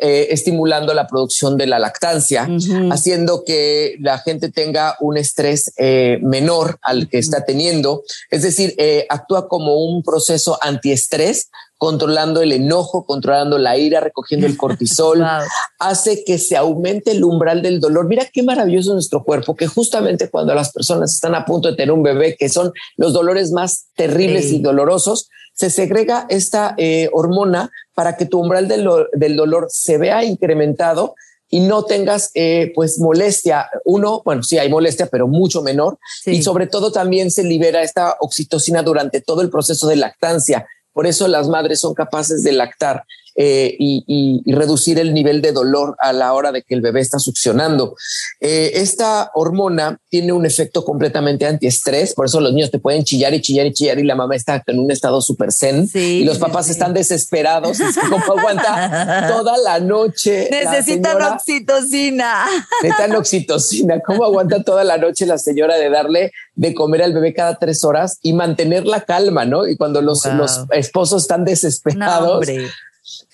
eh, 0.00 0.28
estimulando 0.30 0.94
la 0.94 1.08
producción 1.08 1.56
de 1.56 1.66
la 1.66 1.80
lactancia, 1.80 2.48
haciendo 2.90 3.42
que 3.44 3.96
la 4.00 4.18
gente 4.18 4.50
tenga 4.50 4.96
un 5.00 5.16
estrés 5.16 5.72
eh, 5.78 6.18
menor 6.22 6.78
al 6.82 7.08
que 7.08 7.18
está 7.18 7.44
teniendo. 7.44 8.04
Es 8.30 8.42
decir, 8.42 8.74
eh, 8.78 9.06
actúa 9.08 9.48
como 9.48 9.76
un 9.76 10.02
proceso 10.02 10.58
antiestrés 10.60 11.50
controlando 11.82 12.42
el 12.42 12.52
enojo, 12.52 13.04
controlando 13.04 13.58
la 13.58 13.76
ira, 13.76 13.98
recogiendo 13.98 14.46
el 14.46 14.56
cortisol, 14.56 15.20
hace 15.80 16.22
que 16.22 16.38
se 16.38 16.56
aumente 16.56 17.10
el 17.10 17.24
umbral 17.24 17.60
del 17.60 17.80
dolor. 17.80 18.06
Mira 18.06 18.24
qué 18.32 18.44
maravilloso 18.44 18.92
nuestro 18.92 19.24
cuerpo, 19.24 19.56
que 19.56 19.66
justamente 19.66 20.30
cuando 20.30 20.54
las 20.54 20.70
personas 20.70 21.12
están 21.12 21.34
a 21.34 21.44
punto 21.44 21.68
de 21.68 21.74
tener 21.74 21.90
un 21.90 22.04
bebé, 22.04 22.36
que 22.38 22.48
son 22.48 22.72
los 22.96 23.12
dolores 23.12 23.50
más 23.50 23.86
terribles 23.96 24.52
y 24.52 24.60
dolorosos, 24.60 25.28
se 25.54 25.70
segrega 25.70 26.26
esta 26.28 26.76
eh, 26.78 27.10
hormona 27.12 27.72
para 27.96 28.16
que 28.16 28.26
tu 28.26 28.38
umbral 28.38 28.68
del, 28.68 29.36
dolor 29.36 29.66
se 29.68 29.98
vea 29.98 30.22
incrementado 30.22 31.16
y 31.50 31.58
no 31.58 31.84
tengas 31.84 32.30
eh, 32.34 32.70
pues 32.76 33.00
molestia. 33.00 33.68
Uno, 33.84 34.22
bueno, 34.24 34.44
sí 34.44 34.56
hay 34.56 34.70
molestia, 34.70 35.08
pero 35.10 35.26
mucho 35.26 35.62
menor. 35.62 35.98
Y 36.26 36.44
sobre 36.44 36.68
todo 36.68 36.92
también 36.92 37.32
se 37.32 37.42
libera 37.42 37.82
esta 37.82 38.18
oxitocina 38.20 38.84
durante 38.84 39.20
todo 39.20 39.42
el 39.42 39.50
proceso 39.50 39.88
de 39.88 39.96
lactancia. 39.96 40.64
Por 40.92 41.06
eso 41.06 41.28
las 41.28 41.48
madres 41.48 41.80
son 41.80 41.94
capaces 41.94 42.42
de 42.42 42.52
lactar 42.52 43.04
eh, 43.34 43.76
y, 43.78 44.42
reducir 44.52 44.98
el 44.98 45.14
nivel 45.14 45.40
de 45.40 45.52
dolor 45.52 45.96
a 45.98 46.12
la 46.12 46.34
hora 46.34 46.52
de 46.52 46.62
que 46.62 46.74
el 46.74 46.82
bebé 46.82 47.00
está 47.00 47.18
succionando. 47.18 47.96
Eh, 48.40 48.72
esta 48.74 49.30
hormona 49.34 49.98
tiene 50.10 50.32
un 50.32 50.44
efecto 50.44 50.84
completamente 50.84 51.46
antiestrés, 51.46 52.14
por 52.14 52.26
eso 52.26 52.40
los 52.40 52.52
niños 52.52 52.70
te 52.70 52.78
pueden 52.78 53.04
chillar 53.04 53.32
y 53.32 53.40
chillar 53.40 53.66
y 53.66 53.72
chillar 53.72 53.98
y 53.98 54.04
la 54.04 54.14
mamá 54.14 54.36
está 54.36 54.62
en 54.66 54.78
un 54.78 54.90
estado 54.90 55.22
súper 55.22 55.52
zen 55.52 55.88
y 55.94 56.24
los 56.24 56.38
papás 56.38 56.68
están 56.68 56.92
desesperados. 56.92 57.80
Es 57.80 57.96
como 57.98 58.18
aguanta 58.18 59.28
toda 59.28 59.56
la 59.58 59.80
noche. 59.80 60.48
Necesitan 60.50 61.22
oxitocina. 61.22 62.44
Necesitan 62.82 63.16
oxitocina. 63.16 64.00
¿Cómo 64.00 64.24
aguanta 64.24 64.62
toda 64.62 64.84
la 64.84 64.98
noche 64.98 65.26
la 65.26 65.38
señora 65.38 65.76
de 65.76 65.88
darle 65.88 66.32
de 66.54 66.74
comer 66.74 67.02
al 67.02 67.14
bebé 67.14 67.32
cada 67.32 67.58
tres 67.58 67.84
horas 67.84 68.18
y 68.22 68.32
mantener 68.32 68.86
la 68.86 69.02
calma, 69.02 69.44
¿no? 69.44 69.66
Y 69.66 69.76
cuando 69.76 70.02
los, 70.02 70.24
los 70.26 70.64
esposos 70.70 71.22
están 71.22 71.44
desesperados. 71.44 72.46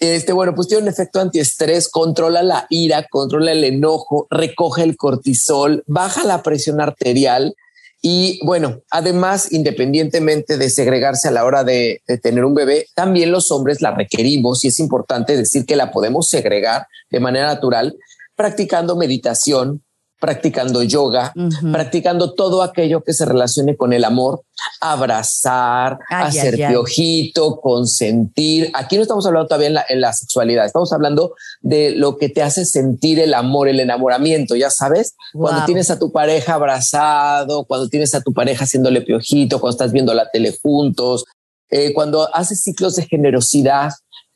Este, 0.00 0.32
bueno, 0.32 0.54
pues 0.54 0.68
tiene 0.68 0.85
un 0.85 0.88
efecto 0.88 1.20
antiestrés, 1.20 1.88
controla 1.88 2.42
la 2.42 2.66
ira, 2.70 3.06
controla 3.08 3.52
el 3.52 3.64
enojo, 3.64 4.26
recoge 4.30 4.82
el 4.82 4.97
cortisol, 4.97 5.85
baja 5.87 6.25
la 6.25 6.42
presión 6.42 6.80
arterial 6.80 7.54
y 8.00 8.40
bueno, 8.44 8.80
además, 8.90 9.50
independientemente 9.52 10.56
de 10.56 10.70
segregarse 10.70 11.28
a 11.28 11.32
la 11.32 11.44
hora 11.44 11.64
de, 11.64 12.00
de, 12.06 12.18
tener 12.18 12.44
un 12.44 12.54
bebé, 12.54 12.87
también 12.94 13.32
los 13.32 13.50
hombres 13.50 13.82
la 13.82 13.92
requerimos 13.92 14.64
y 14.64 14.68
es 14.68 14.78
importante 14.78 15.37
decir 15.37 15.66
que 15.66 15.75
la 15.75 15.90
podemos 15.90 16.28
segregar 16.28 16.87
de 17.11 17.20
manera 17.20 17.47
natural 17.47 17.97
practicando 18.37 18.94
meditación, 18.94 19.82
practicando 20.20 20.82
yoga, 20.82 21.32
practicando 21.72 22.34
todo 22.34 22.62
aquello 22.62 23.02
que 23.02 23.12
se 23.12 23.25
relacione 23.25 23.76
con 23.76 23.92
el 23.92 24.04
amor, 24.04 24.42
abrazar, 24.80 25.98
hacer 26.08 26.56
piojito, 26.56 27.60
consentir. 27.60 28.70
Aquí 28.75 28.96
no 28.96 29.02
estamos 29.02 29.26
hablando 29.26 29.48
todavía 29.48 29.84
en 29.88 30.00
la, 30.00 30.12
sexualidad, 30.12 30.66
estamos 30.66 30.92
hablando 30.92 31.34
de 31.60 31.92
lo 31.92 32.16
que 32.16 32.28
te 32.28 32.42
hace 32.42 32.64
sentir 32.64 33.20
el 33.20 33.34
amor, 33.34 33.68
el 33.68 33.80
enamoramiento, 33.80 34.56
ya 34.56 34.70
sabes, 34.70 35.14
cuando 35.32 35.64
tienes 35.64 35.90
a 35.90 35.98
tu 35.98 36.10
pareja 36.10 36.54
abrazado, 36.54 37.64
cuando 37.64 37.88
tienes 37.88 38.14
a 38.14 38.20
tu 38.20 38.32
pareja 38.32 38.64
haciéndole 38.64 39.02
piojito, 39.02 39.60
cuando 39.60 39.75
estás 39.75 39.92
viendo 39.92 40.14
la 40.14 40.30
tele 40.30 40.56
juntos, 40.60 41.25
eh, 41.70 41.92
cuando 41.92 42.34
haces 42.34 42.62
ciclos 42.62 42.96
de 42.96 43.06
generosidad, 43.06 43.92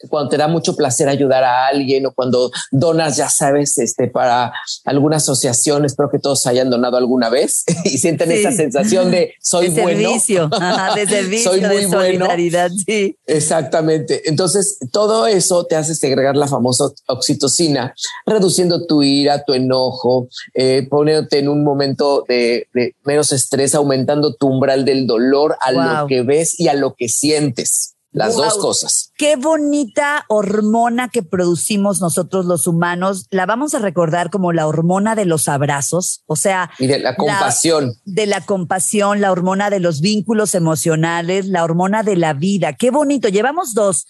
cuando 0.08 0.30
te 0.30 0.36
da 0.36 0.48
mucho 0.48 0.76
placer 0.76 1.08
ayudar 1.08 1.44
a 1.44 1.66
alguien 1.66 2.06
o 2.06 2.12
cuando 2.12 2.50
donas, 2.70 3.16
ya 3.16 3.28
sabes, 3.28 3.78
este, 3.78 4.08
para 4.08 4.52
alguna 4.84 5.16
asociación, 5.16 5.84
espero 5.84 6.10
que 6.10 6.18
todos 6.18 6.46
hayan 6.46 6.70
donado 6.70 6.96
alguna 6.96 7.28
vez 7.28 7.64
y 7.84 7.98
sienten 7.98 8.30
esa 8.32 8.52
sensación 8.52 9.10
de 9.10 9.34
soy 9.40 9.68
de 9.68 9.82
bueno. 9.82 10.00
Servicio, 10.00 10.50
de 10.94 11.06
servicio, 11.08 11.50
soy 11.50 11.60
muy 11.60 11.76
de 11.76 11.88
solidaridad, 11.88 12.70
sí. 12.86 13.16
Exactamente. 13.26 14.28
Entonces, 14.28 14.78
todo 14.92 15.26
eso 15.26 15.64
te 15.66 15.76
hace 15.76 15.94
segregar 15.94 16.36
la 16.36 16.48
famosa 16.48 16.84
oxitocina, 17.06 17.94
reduciendo 18.26 18.86
tu 18.86 19.02
ira, 19.02 19.44
tu 19.44 19.52
enojo, 19.52 20.28
eh, 20.54 20.86
poniéndote 20.88 21.38
en 21.38 21.48
un 21.48 21.64
momento 21.64 22.24
de, 22.28 22.68
menos 23.04 23.32
estrés, 23.32 23.74
aumentando 23.74 24.34
tu 24.34 24.48
umbral 24.48 24.84
del 24.84 25.06
dolor 25.06 25.56
a 25.60 25.72
lo 25.72 26.06
que 26.06 26.22
ves 26.22 26.58
y 26.58 26.68
a 26.68 26.74
lo 26.74 26.94
que 26.94 27.08
sientes. 27.08 27.94
Las 28.12 28.36
dos 28.36 28.58
cosas. 28.58 29.10
Qué 29.16 29.36
bonita 29.36 30.26
hormona 30.28 31.08
que 31.08 31.22
producimos 31.22 32.02
nosotros 32.02 32.44
los 32.44 32.66
humanos. 32.66 33.26
La 33.30 33.46
vamos 33.46 33.74
a 33.74 33.78
recordar 33.78 34.28
como 34.28 34.52
la 34.52 34.66
hormona 34.66 35.14
de 35.14 35.24
los 35.24 35.48
abrazos, 35.48 36.22
o 36.26 36.36
sea, 36.36 36.70
y 36.78 36.86
de 36.88 36.98
la 36.98 37.16
compasión. 37.16 37.94
de 38.04 38.26
la 38.26 38.42
compasión, 38.42 39.22
la 39.22 39.32
hormona 39.32 39.70
de 39.70 39.80
los 39.80 40.02
vínculos 40.02 40.54
emocionales, 40.54 41.46
la 41.46 41.64
hormona 41.64 42.02
de 42.02 42.16
la 42.16 42.34
vida. 42.34 42.74
Qué 42.74 42.90
bonito. 42.90 43.28
Llevamos 43.28 43.72
dos. 43.72 44.06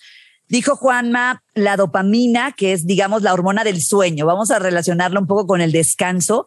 Dijo 0.48 0.74
Juanma, 0.74 1.44
la 1.54 1.76
dopamina, 1.76 2.52
que 2.52 2.72
es, 2.72 2.86
digamos, 2.86 3.22
la 3.22 3.32
hormona 3.32 3.62
del 3.62 3.80
sueño. 3.80 4.26
Vamos 4.26 4.50
a 4.50 4.58
relacionarla 4.58 5.20
un 5.20 5.28
poco 5.28 5.46
con 5.46 5.60
el 5.60 5.70
descanso. 5.70 6.46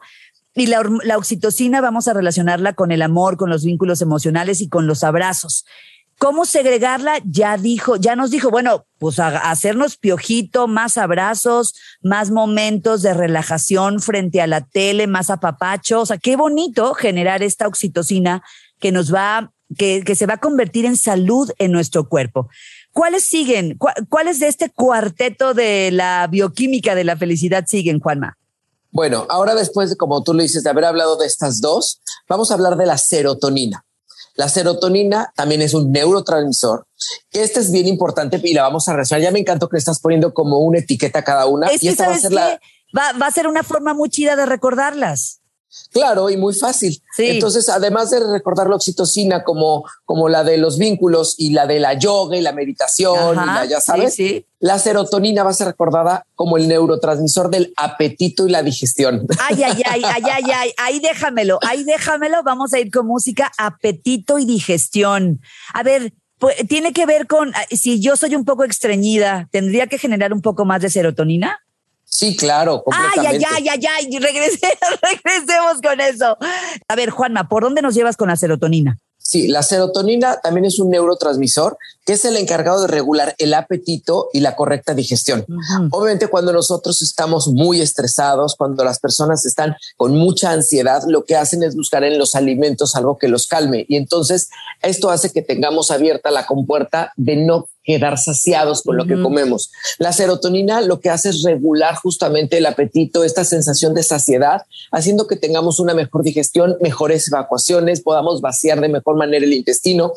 Y 0.54 0.68
la, 0.68 0.84
la 1.04 1.18
oxitocina 1.18 1.80
vamos 1.80 2.08
a 2.10 2.14
relacionarla 2.14 2.74
con 2.74 2.92
el 2.92 3.02
amor, 3.02 3.38
con 3.38 3.50
los 3.50 3.64
vínculos 3.64 4.02
emocionales 4.02 4.60
y 4.60 4.68
con 4.68 4.88
los 4.88 5.04
abrazos. 5.04 5.66
¿Cómo 6.18 6.46
segregarla? 6.46 7.20
Ya 7.26 7.58
dijo, 7.58 7.98
ya 7.98 8.16
nos 8.16 8.32
dijo, 8.32 8.50
bueno, 8.50 8.86
pues 9.00 9.20
hacernos 9.20 9.98
piojito, 9.98 10.68
más 10.68 10.98
abrazos, 10.98 11.76
más 12.02 12.32
momentos 12.32 13.02
de 13.02 13.14
relajación 13.14 14.00
frente 14.00 14.42
a 14.42 14.48
la 14.48 14.62
tele, 14.62 15.08
más 15.08 15.30
apapacho. 15.30 16.02
O 16.02 16.06
sea, 16.06 16.18
qué 16.18 16.38
bonito 16.38 16.94
generar 16.94 17.44
esta 17.44 17.68
oxitocina 17.68 18.44
que 18.80 18.94
nos 18.94 19.14
va, 19.14 19.52
que, 19.78 20.04
que 20.06 20.16
se 20.16 20.26
va 20.26 20.36
a 20.36 20.40
convertir 20.40 20.86
en 20.86 20.96
salud 20.96 21.52
en 21.58 21.74
nuestro 21.74 22.08
cuerpo. 22.08 22.50
¿Cuáles 22.94 23.24
siguen? 23.24 23.78
¿Cuáles 24.08 24.40
de 24.40 24.48
este 24.48 24.70
cuarteto 24.70 25.54
de 25.54 25.92
la 25.92 26.28
bioquímica 26.32 26.96
de 26.96 27.04
la 27.04 27.18
felicidad 27.18 27.66
siguen, 27.68 28.00
Juanma? 28.00 28.38
Bueno, 28.90 29.28
ahora 29.30 29.54
después 29.54 29.90
de, 29.90 29.98
como 29.98 30.24
tú 30.24 30.34
lo 30.34 30.42
dices, 30.42 30.64
de 30.64 30.70
haber 30.70 30.86
hablado 30.86 31.18
de 31.18 31.26
estas 31.26 31.60
dos, 31.60 32.02
vamos 32.30 32.50
a 32.50 32.54
hablar 32.54 32.78
de 32.78 32.86
la 32.86 32.98
serotonina. 32.98 33.85
La 34.36 34.50
serotonina 34.50 35.32
también 35.36 35.62
es 35.62 35.74
un 35.74 35.92
neurotransmisor. 35.92 36.88
Este 37.32 37.62
es 37.62 37.72
bien 37.72 37.88
importante 37.88 38.40
y 38.44 38.54
la 38.54 38.64
vamos 38.64 38.88
a 38.88 38.96
resolver. 38.96 39.24
Ya 39.24 39.32
me 39.32 39.40
encantó 39.40 39.70
que 39.70 39.76
le 39.76 39.80
estás 39.80 40.00
poniendo 40.00 40.34
como 40.34 40.60
una 40.60 40.80
etiqueta 40.80 41.20
a 41.20 41.24
cada 41.24 41.46
una. 41.46 41.70
y 41.80 41.88
esta 41.88 42.08
va 42.08 42.16
a 42.16 42.20
ser 42.20 42.34
la... 42.34 42.60
va, 42.96 43.14
va 43.14 43.28
a 43.28 43.32
ser 43.32 43.48
una 43.48 43.64
forma 43.64 43.94
muy 43.94 44.10
chida 44.10 44.36
de 44.36 44.46
recordarlas. 44.46 45.42
Claro, 45.92 46.30
y 46.30 46.38
muy 46.38 46.54
fácil. 46.54 47.02
Entonces, 47.18 47.70
además 47.70 48.10
de 48.10 48.20
recordar 48.20 48.68
la 48.68 48.76
oxitocina 48.76 49.44
como, 49.44 49.86
como 50.04 50.28
la 50.28 50.44
de 50.44 50.58
los 50.58 50.78
vínculos 50.78 51.36
y 51.38 51.52
la 51.52 51.68
de 51.68 51.80
la 51.80 51.94
yoga 51.94 52.38
y 52.38 52.42
la 52.42 52.52
meditación, 52.52 53.34
y 53.34 53.46
la, 53.46 53.66
ya 53.66 53.80
sabes, 53.80 54.18
la 54.60 54.78
serotonina 54.80 55.44
va 55.44 55.52
a 55.52 55.54
ser 55.54 55.68
recordada 55.68 56.26
como 56.36 56.58
el 56.58 56.68
neurotransmisor 56.68 57.50
del 57.50 57.74
apetito 57.78 58.48
y 58.48 58.52
la 58.52 58.62
digestión. 58.64 59.26
Ay, 59.40 59.64
ay, 59.64 59.82
ay, 59.90 60.02
ay, 60.04 60.24
ay, 60.34 60.44
ay, 60.54 60.74
ahí 60.78 61.00
déjamelo, 61.00 61.60
ahí 61.62 61.84
déjamelo. 61.84 62.44
Vamos 62.44 62.74
a 62.74 62.80
ir 62.80 62.92
con 62.92 63.08
música, 63.08 63.52
apetito 63.58 64.38
y 64.38 64.46
digestión. 64.46 65.40
A 65.74 65.84
ver, 65.84 66.14
pues, 66.40 66.56
tiene 66.68 66.92
que 66.92 67.06
ver 67.06 67.28
con 67.28 67.54
si 67.72 68.02
yo 68.02 68.18
soy 68.18 68.36
un 68.36 68.44
poco 68.44 68.64
estreñida, 68.66 69.48
¿tendría 69.52 69.88
que 69.88 69.98
generar 69.98 70.34
un 70.34 70.42
poco 70.42 70.66
más 70.66 70.82
de 70.82 70.90
serotonina? 70.90 71.60
Sí, 72.16 72.38
claro. 72.38 72.82
Ay, 72.94 73.26
ay, 73.28 73.44
ay, 73.46 73.68
ay, 73.68 73.86
ay, 73.86 74.20
regresemos 74.20 75.82
con 75.84 76.00
eso. 76.00 76.38
A 76.88 76.96
ver, 76.96 77.10
Juanma, 77.10 77.50
¿por 77.50 77.64
dónde 77.64 77.82
nos 77.82 77.94
llevas 77.94 78.16
con 78.16 78.30
la 78.30 78.38
serotonina? 78.38 78.98
Sí, 79.18 79.50
la 79.50 79.64
serotonina 79.64 80.40
también 80.42 80.64
es 80.64 80.80
un 80.80 80.92
neurotransmisor 80.92 81.78
que 82.06 82.14
es 82.14 82.26
el 82.26 82.38
encargado 82.38 82.82
de 82.82 82.88
regular 82.88 83.36
el 83.38 83.54
apetito 83.54 84.30
y 84.32 84.40
la 84.40 84.56
correcta 84.56 84.94
digestión. 84.94 85.46
Obviamente 85.92 86.28
cuando 86.28 86.54
nosotros 86.54 87.02
estamos 87.02 87.48
muy 87.48 87.82
estresados, 87.82 88.56
cuando 88.56 88.84
las 88.84 89.00
personas 89.00 89.46
están 89.46 89.76
con 89.98 90.16
mucha 90.16 90.52
ansiedad, 90.52 91.04
lo 91.08 91.26
que 91.26 91.36
hacen 91.36 91.64
es 91.64 91.76
buscar 91.76 92.04
en 92.04 92.18
los 92.18 92.36
alimentos 92.36 92.96
algo 92.96 93.18
que 93.18 93.28
los 93.28 93.48
calme 93.48 93.86
y 93.88 93.96
entonces 93.96 94.50
esto 94.82 95.10
hace 95.10 95.32
que 95.32 95.42
tengamos 95.42 95.92
abierta 95.92 96.32
la 96.32 96.46
compuerta 96.46 97.12
de 97.18 97.38
no 97.38 97.68
quedar 97.86 98.18
saciados 98.18 98.82
con 98.82 98.98
lo 98.98 99.06
que 99.06 99.22
comemos. 99.22 99.72
La 100.00 100.12
serotonina 100.12 100.82
lo 100.82 101.00
que 101.00 101.12
hace 101.12 101.30
es 101.30 101.44
regular 101.44 101.96
justamente 101.96 102.58
el 102.58 102.66
apetito, 102.66 103.24
esta 103.24 103.46
sensación 103.46 103.94
de 103.94 104.02
saciedad, 104.02 104.64
haciendo 104.92 105.28
que 105.28 105.36
tengamos 105.36 105.80
una 105.80 105.94
mejor 105.94 106.24
digestión, 106.24 106.78
mejores 106.82 107.28
evacuaciones, 107.28 108.02
podamos 108.02 108.42
vaciar 108.42 108.82
de 108.82 108.90
mejor 108.90 109.16
manera 109.18 109.46
el 109.46 109.54
intestino 109.54 110.14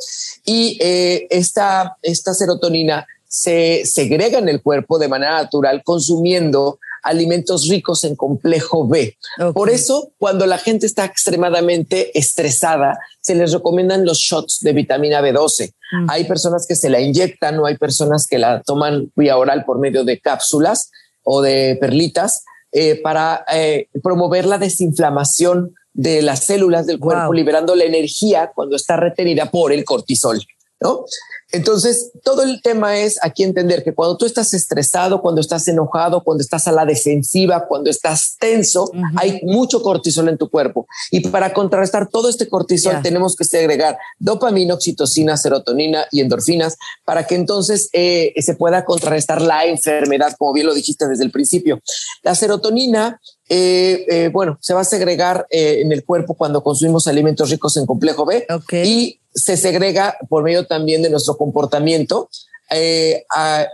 y 0.47 0.79
eh, 0.81 1.27
esta, 1.31 1.78
esta 2.03 2.35
serotonina 2.35 3.07
se 3.27 3.85
segrega 3.85 4.39
en 4.39 4.49
el 4.49 4.63
cuerpo 4.63 4.99
de 4.99 5.09
manera 5.09 5.43
natural 5.43 5.83
consumiendo 5.85 6.79
alimentos 7.03 7.69
ricos 7.69 8.05
en 8.05 8.17
complejo 8.17 8.87
B. 8.87 9.17
Por 9.55 9.71
eso, 9.71 10.13
cuando 10.19 10.47
la 10.47 10.59
gente 10.59 10.87
está 10.87 11.05
extremadamente 11.05 12.19
estresada, 12.19 12.99
se 13.21 13.35
les 13.35 13.53
recomiendan 13.53 14.05
los 14.05 14.19
shots 14.19 14.59
de 14.61 14.73
vitamina 14.73 15.21
B12. 15.21 15.73
Mm. 15.93 16.11
Hay 16.11 16.25
personas 16.25 16.67
que 16.67 16.75
se 16.75 16.91
la 16.91 17.01
inyectan 17.01 17.59
o 17.59 17.67
hay 17.67 17.77
personas 17.77 18.27
que 18.27 18.39
la 18.39 18.63
toman 18.63 19.13
vía 19.15 19.37
oral 19.37 19.65
por 19.65 19.79
medio 19.79 20.05
de 20.05 20.19
cápsulas 20.21 20.91
o 21.23 21.41
de 21.41 21.77
perlitas 21.81 22.45
eh, 22.73 23.01
para 23.03 23.45
eh, 23.55 23.89
promover 24.03 24.45
la 24.45 24.59
desinflamación 24.59 25.75
de 25.95 26.23
las 26.23 26.45
células 26.45 26.87
del 26.87 26.99
cuerpo, 26.99 27.33
liberando 27.33 27.75
la 27.75 27.85
energía 27.85 28.53
cuando 28.55 28.77
está 28.77 28.97
retenida 28.97 29.51
por 29.51 29.73
el 29.73 29.85
cortisol. 29.85 30.41
¿No? 30.81 31.05
Entonces, 31.51 32.11
todo 32.23 32.43
el 32.43 32.61
tema 32.61 32.99
es 32.99 33.19
aquí 33.23 33.43
entender 33.43 33.83
que 33.83 33.95
cuando 33.95 34.19
tú 34.19 34.27
estás 34.27 34.53
estresado, 34.53 35.23
cuando 35.23 35.41
estás 35.41 35.67
enojado, 35.67 36.23
cuando 36.23 36.43
estás 36.43 36.69
a 36.69 36.73
la 36.73 36.85
defensiva, 36.85 37.67
cuando 37.67 37.89
estás 37.89 38.37
tenso, 38.39 38.91
hay 39.17 39.41
mucho 39.43 39.83
cortisol 39.83 40.29
en 40.29 40.37
tu 40.37 40.51
cuerpo. 40.51 40.87
Y 41.11 41.27
para 41.29 41.55
contrarrestar 41.55 42.09
todo 42.09 42.29
este 42.29 42.49
cortisol, 42.49 43.01
tenemos 43.03 43.35
que 43.35 43.45
segregar 43.45 43.97
dopamina, 44.19 44.75
oxitocina, 44.75 45.39
serotonina 45.39 46.07
y 46.11 46.21
endorfinas 46.21 46.77
para 47.07 47.27
que 47.27 47.35
entonces 47.35 47.89
eh, 47.95 48.35
se 48.43 48.55
pueda 48.55 48.85
contrarrestar 48.85 49.41
la 49.41 49.65
enfermedad, 49.65 50.35
como 50.39 50.53
bien 50.53 50.67
lo 50.67 50.75
dijiste 50.75 51.09
desde 51.09 51.25
el 51.25 51.31
principio. 51.31 51.81
La 52.23 52.35
serotonina 52.35 53.21
eh, 53.51 54.05
eh, 54.11 54.31
bueno, 54.31 54.59
se 54.61 54.75
va 54.75 54.83
a 54.83 54.85
segregar 54.85 55.47
en 55.51 55.91
el 55.91 56.05
cuerpo 56.05 56.35
cuando 56.35 56.63
consumimos 56.63 57.09
alimentos 57.09 57.49
ricos 57.49 57.79
en 57.79 57.87
complejo 57.87 58.27
B 58.27 58.47
y 58.85 59.19
se 59.39 59.57
segrega 59.57 60.17
por 60.29 60.43
medio 60.43 60.67
también 60.67 61.03
de 61.03 61.11
nuestro 61.11 61.37
comportamiento, 61.37 62.29
eh, 62.71 63.25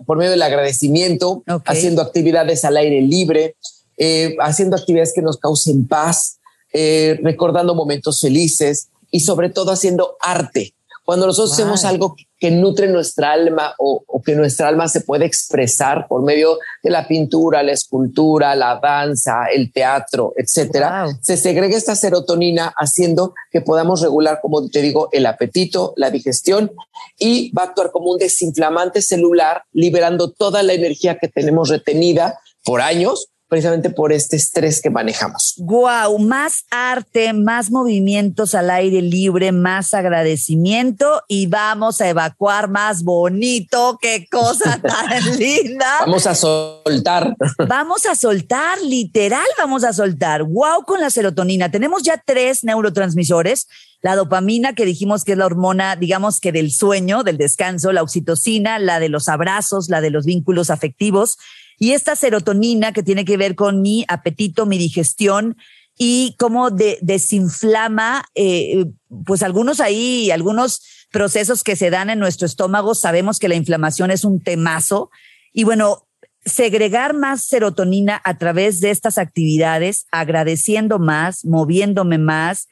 por 0.07 0.19
medio 0.19 0.31
del 0.31 0.43
agradecimiento, 0.43 1.43
haciendo 1.65 2.03
actividades 2.03 2.65
al 2.65 2.77
aire 2.77 3.01
libre, 3.01 3.57
eh, 3.97 4.37
haciendo 4.41 4.77
actividades 4.77 5.13
que 5.15 5.23
nos 5.23 5.39
causen 5.39 5.87
paz, 5.87 6.39
eh, 6.73 7.19
recordando 7.23 7.75
momentos 7.75 8.21
felices 8.21 8.89
y 9.11 9.21
sobre 9.21 9.51
todo 9.51 9.73
haciendo 9.73 10.17
arte. 10.21 10.75
Cuando 11.05 11.27
nosotros 11.27 11.53
hacemos 11.53 11.85
algo 11.85 12.17
que 12.45 12.51
nutre 12.51 12.89
nuestra 12.89 13.33
alma 13.33 13.75
o, 13.79 14.05
que 14.23 14.35
nuestra 14.35 14.69
alma 14.69 14.87
se 14.87 15.01
puede 15.01 15.25
expresar 15.25 16.07
por 16.07 16.23
medio 16.23 16.59
de 16.83 16.91
la 16.91 17.09
pintura, 17.09 17.63
la 17.63 17.73
escultura, 17.73 18.55
la 18.55 18.79
danza, 18.83 19.47
el 19.47 19.73
teatro, 19.73 20.35
etcétera, 20.37 21.07
se 21.23 21.39
segrega 21.39 21.75
esta 21.75 21.95
serotonina 21.95 22.75
haciendo 22.77 23.33
que 23.51 23.63
podamos 23.63 24.03
regular, 24.03 24.41
como 24.43 24.69
te 24.69 24.83
digo, 24.83 25.09
el 25.13 25.25
apetito, 25.25 25.95
la 25.97 26.11
digestión 26.11 26.71
y 27.19 27.51
va 27.53 27.63
a 27.63 27.67
actuar 27.69 27.91
como 27.91 28.11
un 28.11 28.19
desinflamante 28.19 29.01
celular, 29.01 29.63
liberando 29.73 30.31
toda 30.31 30.63
la 30.63 30.75
energía 30.75 31.17
que 31.17 31.29
tenemos 31.29 31.71
retenida 31.71 32.41
por 32.63 32.83
años 32.83 33.31
precisamente 33.55 33.91
por 33.91 34.13
este 34.13 34.35
estrés 34.35 34.83
que 34.83 34.91
manejamos. 34.91 35.55
Wow, 35.59 36.19
más 36.19 36.65
arte, 36.73 37.33
más 37.33 37.71
movimientos 37.71 38.53
al 38.57 38.69
aire 38.69 39.01
libre, 39.01 39.53
más 39.53 39.95
agradecimiento 39.95 41.23
y 41.29 41.47
vamos 41.47 42.01
a 42.01 42.09
evacuar 42.09 42.69
más 42.69 43.05
bonito. 43.05 43.97
Qué 44.03 44.27
cosa 44.29 44.81
tan 44.83 45.39
linda. 45.39 45.87
Vamos 46.01 46.27
a 46.27 46.35
soltar. 46.35 47.37
Vamos 47.69 48.07
a 48.07 48.17
soltar, 48.17 48.83
literal, 48.83 49.47
vamos 49.57 49.85
a 49.85 49.93
soltar. 49.93 50.43
Wow, 50.43 50.85
con 50.85 51.01
la 51.01 51.11
serotonina. 51.11 51.71
Tenemos 51.71 52.03
ya 52.03 52.21
tres 52.27 52.65
neurotransmisores. 52.65 53.69
La 54.01 54.17
dopamina, 54.17 54.75
que 54.75 54.85
dijimos 54.85 55.23
que 55.23 55.33
es 55.33 55.39
la 55.39 55.47
hormona, 55.47 55.95
digamos 55.95 56.41
que 56.41 56.51
del 56.51 56.73
sueño, 56.73 57.23
del 57.23 57.39
descanso, 57.39 57.93
la 57.93 58.03
oxitocina, 58.03 58.81
la 58.81 58.99
de 58.99 59.11
los 59.11 59.29
abrazos, 59.29 59.89
la 59.89 60.01
de 60.01 60.11
los 60.11 60.27
vínculos 60.27 60.71
afectivos 60.71 61.39
y 61.79 61.93
esta 61.93 62.17
serotonina 62.17 62.93
que 62.93 63.03
tiene 63.03 63.25
que 63.25 63.37
ver 63.37 63.55
con 63.55 63.83
mi 63.83 64.05
apetito, 64.09 64.67
mi 64.67 64.79
digestión 64.79 65.57
y 65.97 66.35
cómo 66.39 66.71
desinflama, 66.71 68.25
eh, 68.35 68.87
pues 69.25 69.43
algunos 69.43 69.81
ahí, 69.81 70.31
algunos 70.31 70.83
procesos 71.11 71.63
que 71.63 71.77
se 71.77 71.91
dan 71.91 72.11
en 72.11 72.19
nuestro 72.19 72.47
estómago, 72.47 72.95
sabemos 72.95 73.39
que 73.39 73.49
la 73.49 73.55
inflamación 73.55 74.11
es 74.11 74.25
un 74.25 74.43
temazo. 74.43 75.11
Y 75.53 75.63
bueno, 75.63 76.09
segregar 76.45 77.15
más 77.15 77.45
serotonina 77.45 78.21
a 78.25 78.39
través 78.39 78.81
de 78.81 78.91
estas 78.91 79.19
actividades, 79.19 80.07
agradeciendo 80.11 80.99
más, 80.99 81.45
moviéndome 81.45 82.19
más 82.19 82.69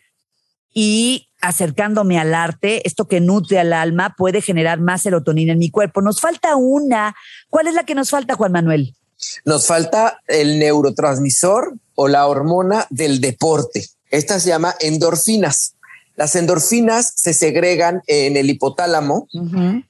y 0.75 1.29
acercándome 1.43 2.19
al 2.19 2.35
arte, 2.35 2.87
esto 2.87 3.07
que 3.07 3.21
nutre 3.21 3.59
al 3.59 3.73
alma, 3.73 4.15
puede 4.17 4.41
generar 4.41 4.81
más 4.81 5.03
serotonina 5.03 5.53
en 5.53 5.59
mi 5.59 5.71
cuerpo. 5.71 6.01
Nos 6.01 6.21
falta 6.21 6.57
una. 6.57 7.15
¿Cuál 7.51 7.67
es 7.67 7.75
la 7.75 7.85
que 7.85 7.95
nos 7.95 8.11
falta, 8.11 8.37
Juan 8.37 8.53
Manuel? 8.53 8.95
Nos 9.45 9.67
falta 9.67 10.21
el 10.27 10.59
neurotransmisor 10.59 11.75
o 11.95 12.09
la 12.09 12.27
hormona 12.27 12.87
del 12.91 13.21
deporte. 13.21 13.87
Esta 14.11 14.41
se 14.41 14.49
llama 14.49 14.75
endorfinas. 14.81 15.75
Las 16.17 16.37
endorfinas 16.37 17.13
se 17.17 17.33
segregan 17.33 18.03
en 18.07 18.37
el 18.37 18.51
hipotálamo 18.51 19.29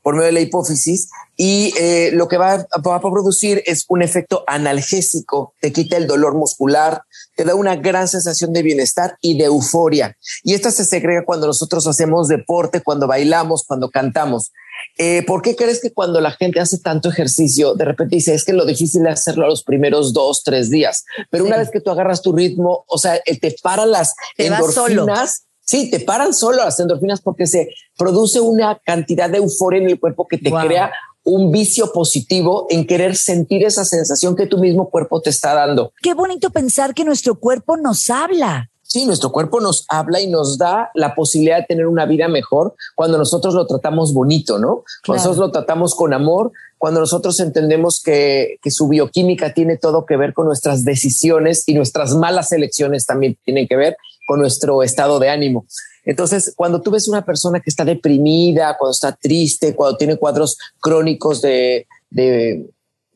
por 0.03 0.15
medio 0.15 0.27
de 0.27 0.33
la 0.33 0.41
hipófisis 0.41 1.09
y 1.37 1.75
eh, 1.79 2.11
lo 2.13 2.29
que 2.29 2.37
va 2.37 2.67
a, 2.71 3.01
producir 3.01 3.63
es 3.67 3.85
un 3.89 4.03
efecto 4.03 4.45
analgésico, 4.47 5.55
te 5.61 5.73
quita 5.73 5.97
el 5.97 6.07
dolor 6.07 6.35
muscular, 6.35 7.03
te 7.37 7.45
da 7.45 7.55
una 7.55 7.75
gran 7.75 8.07
sensación 8.07 8.53
de 8.53 8.63
bienestar 8.63 9.17
y 9.21 9.37
de 9.39 9.45
euforia. 9.45 10.17
Y 10.45 10.55
esta 10.55 10.71
se 10.71 10.85
segrega 10.85 11.25
cuando 11.25 11.47
nosotros 11.47 11.87
hacemos 11.87 12.29
deporte, 12.29 12.83
cuando 12.83 13.07
bailamos, 13.07 13.65
cuando 13.67 13.91
cantamos. 13.91 14.53
Eh, 14.99 15.25
¿Por 15.27 15.43
qué 15.43 15.57
crees 15.57 15.81
que 15.81 15.93
cuando 15.93 16.21
la 16.21 16.33
gente 16.33 16.61
hace 16.61 16.79
tanto 16.79 17.09
ejercicio, 17.09 17.75
de 17.75 17.87
repente 17.87 18.17
dice, 18.17 18.35
es 18.35 18.45
que 18.45 18.53
lo 18.53 18.67
difícil 18.67 19.07
es 19.07 19.15
hacerlo 19.15 19.47
a 19.47 19.49
los 19.49 19.65
primeros 19.65 20.13
dos, 20.13 20.43
tres 20.45 20.71
días, 20.71 21.05
pero 21.31 21.45
una 21.45 21.57
vez 21.57 21.71
que 21.71 21.81
tú 21.81 21.91
agarras 21.91 22.23
tu 22.23 22.33
ritmo, 22.33 22.85
o 22.87 22.99
sea, 22.99 23.17
eh, 23.25 23.39
te 23.39 23.57
para 23.63 23.87
las 23.87 24.15
endorfinas. 24.37 25.47
Sí, 25.65 25.91
te 25.91 26.01
paran 26.01 26.35
solo 26.35 26.59
las 26.59 26.79
endorfinas 26.81 27.21
porque 27.21 27.47
se 27.47 27.69
produce 27.97 28.41
una 28.41 28.79
cantidad 28.85 29.31
de 29.31 29.39
euforia 29.39 29.81
en 29.81 29.91
el 29.91 30.01
cuerpo 30.01 30.27
que 30.27 30.39
te 30.39 30.51
crea 30.51 30.93
un 31.25 31.53
vicio 31.53 31.93
positivo 31.93 32.67
en 32.69 32.87
querer 32.87 33.17
sentir 33.17 33.65
esa 33.65 33.85
sensación 33.85 34.35
que 34.35 34.47
tu 34.47 34.59
mismo 34.59 34.91
cuerpo 34.91 35.21
te 35.21 35.31
está 35.31 35.55
dando. 35.55 35.93
Qué 36.03 36.15
bonito 36.15 36.51
pensar 36.51 36.95
que 36.95 37.05
nuestro 37.05 37.37
cuerpo 37.37 37.77
nos 37.77 38.11
habla. 38.11 38.71
Sí, 38.83 39.07
nuestro 39.07 39.33
cuerpo 39.33 39.61
nos 39.61 39.87
habla 39.89 40.21
y 40.21 40.27
nos 40.27 40.59
da 40.59 40.91
la 40.95 41.15
posibilidad 41.15 41.59
de 41.59 41.65
tener 41.65 41.87
una 41.87 42.05
vida 42.05 42.29
mejor 42.29 42.75
cuando 42.95 43.17
nosotros 43.17 43.55
lo 43.55 43.67
tratamos 43.67 44.13
bonito, 44.13 44.59
¿no? 44.59 44.85
Cuando 45.07 45.25
nosotros 45.25 45.39
lo 45.39 45.51
tratamos 45.51 45.95
con 45.95 46.13
amor, 46.13 46.53
cuando 46.77 47.01
nosotros 47.01 47.41
entendemos 47.41 48.03
que, 48.03 48.59
que, 48.61 48.71
su 48.71 48.89
bioquímica 48.89 49.55
tiene 49.55 49.79
todo 49.79 50.05
que 50.05 50.19
ver 50.19 50.35
con 50.35 50.47
nuestras 50.47 50.85
decisiones 50.85 51.63
y 51.67 51.75
nuestras 51.75 52.15
malas 52.17 52.53
elecciones 52.53 53.07
también 53.07 53.39
tienen 53.45 53.67
que 53.67 53.77
ver 53.77 53.97
con 54.27 54.41
nuestro 54.41 54.83
estado 54.83 55.19
de 55.19 55.29
ánimo. 55.29 55.67
Entonces, 56.05 56.53
cuando 56.57 56.81
tú 56.81 56.91
ves 56.91 57.09
una 57.09 57.25
persona 57.25 57.61
que 57.61 57.71
está 57.71 57.85
deprimida, 57.85 58.77
cuando 58.79 58.93
está 58.93 59.13
triste, 59.13 59.75
cuando 59.75 59.97
tiene 59.97 60.17
cuadros 60.17 60.59
crónicos 60.81 61.41
de, 61.43 61.87
de 62.11 62.69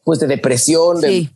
pues 0.05 0.21
de 0.21 0.29
depresión, 0.29 1.01
de, 1.01 1.29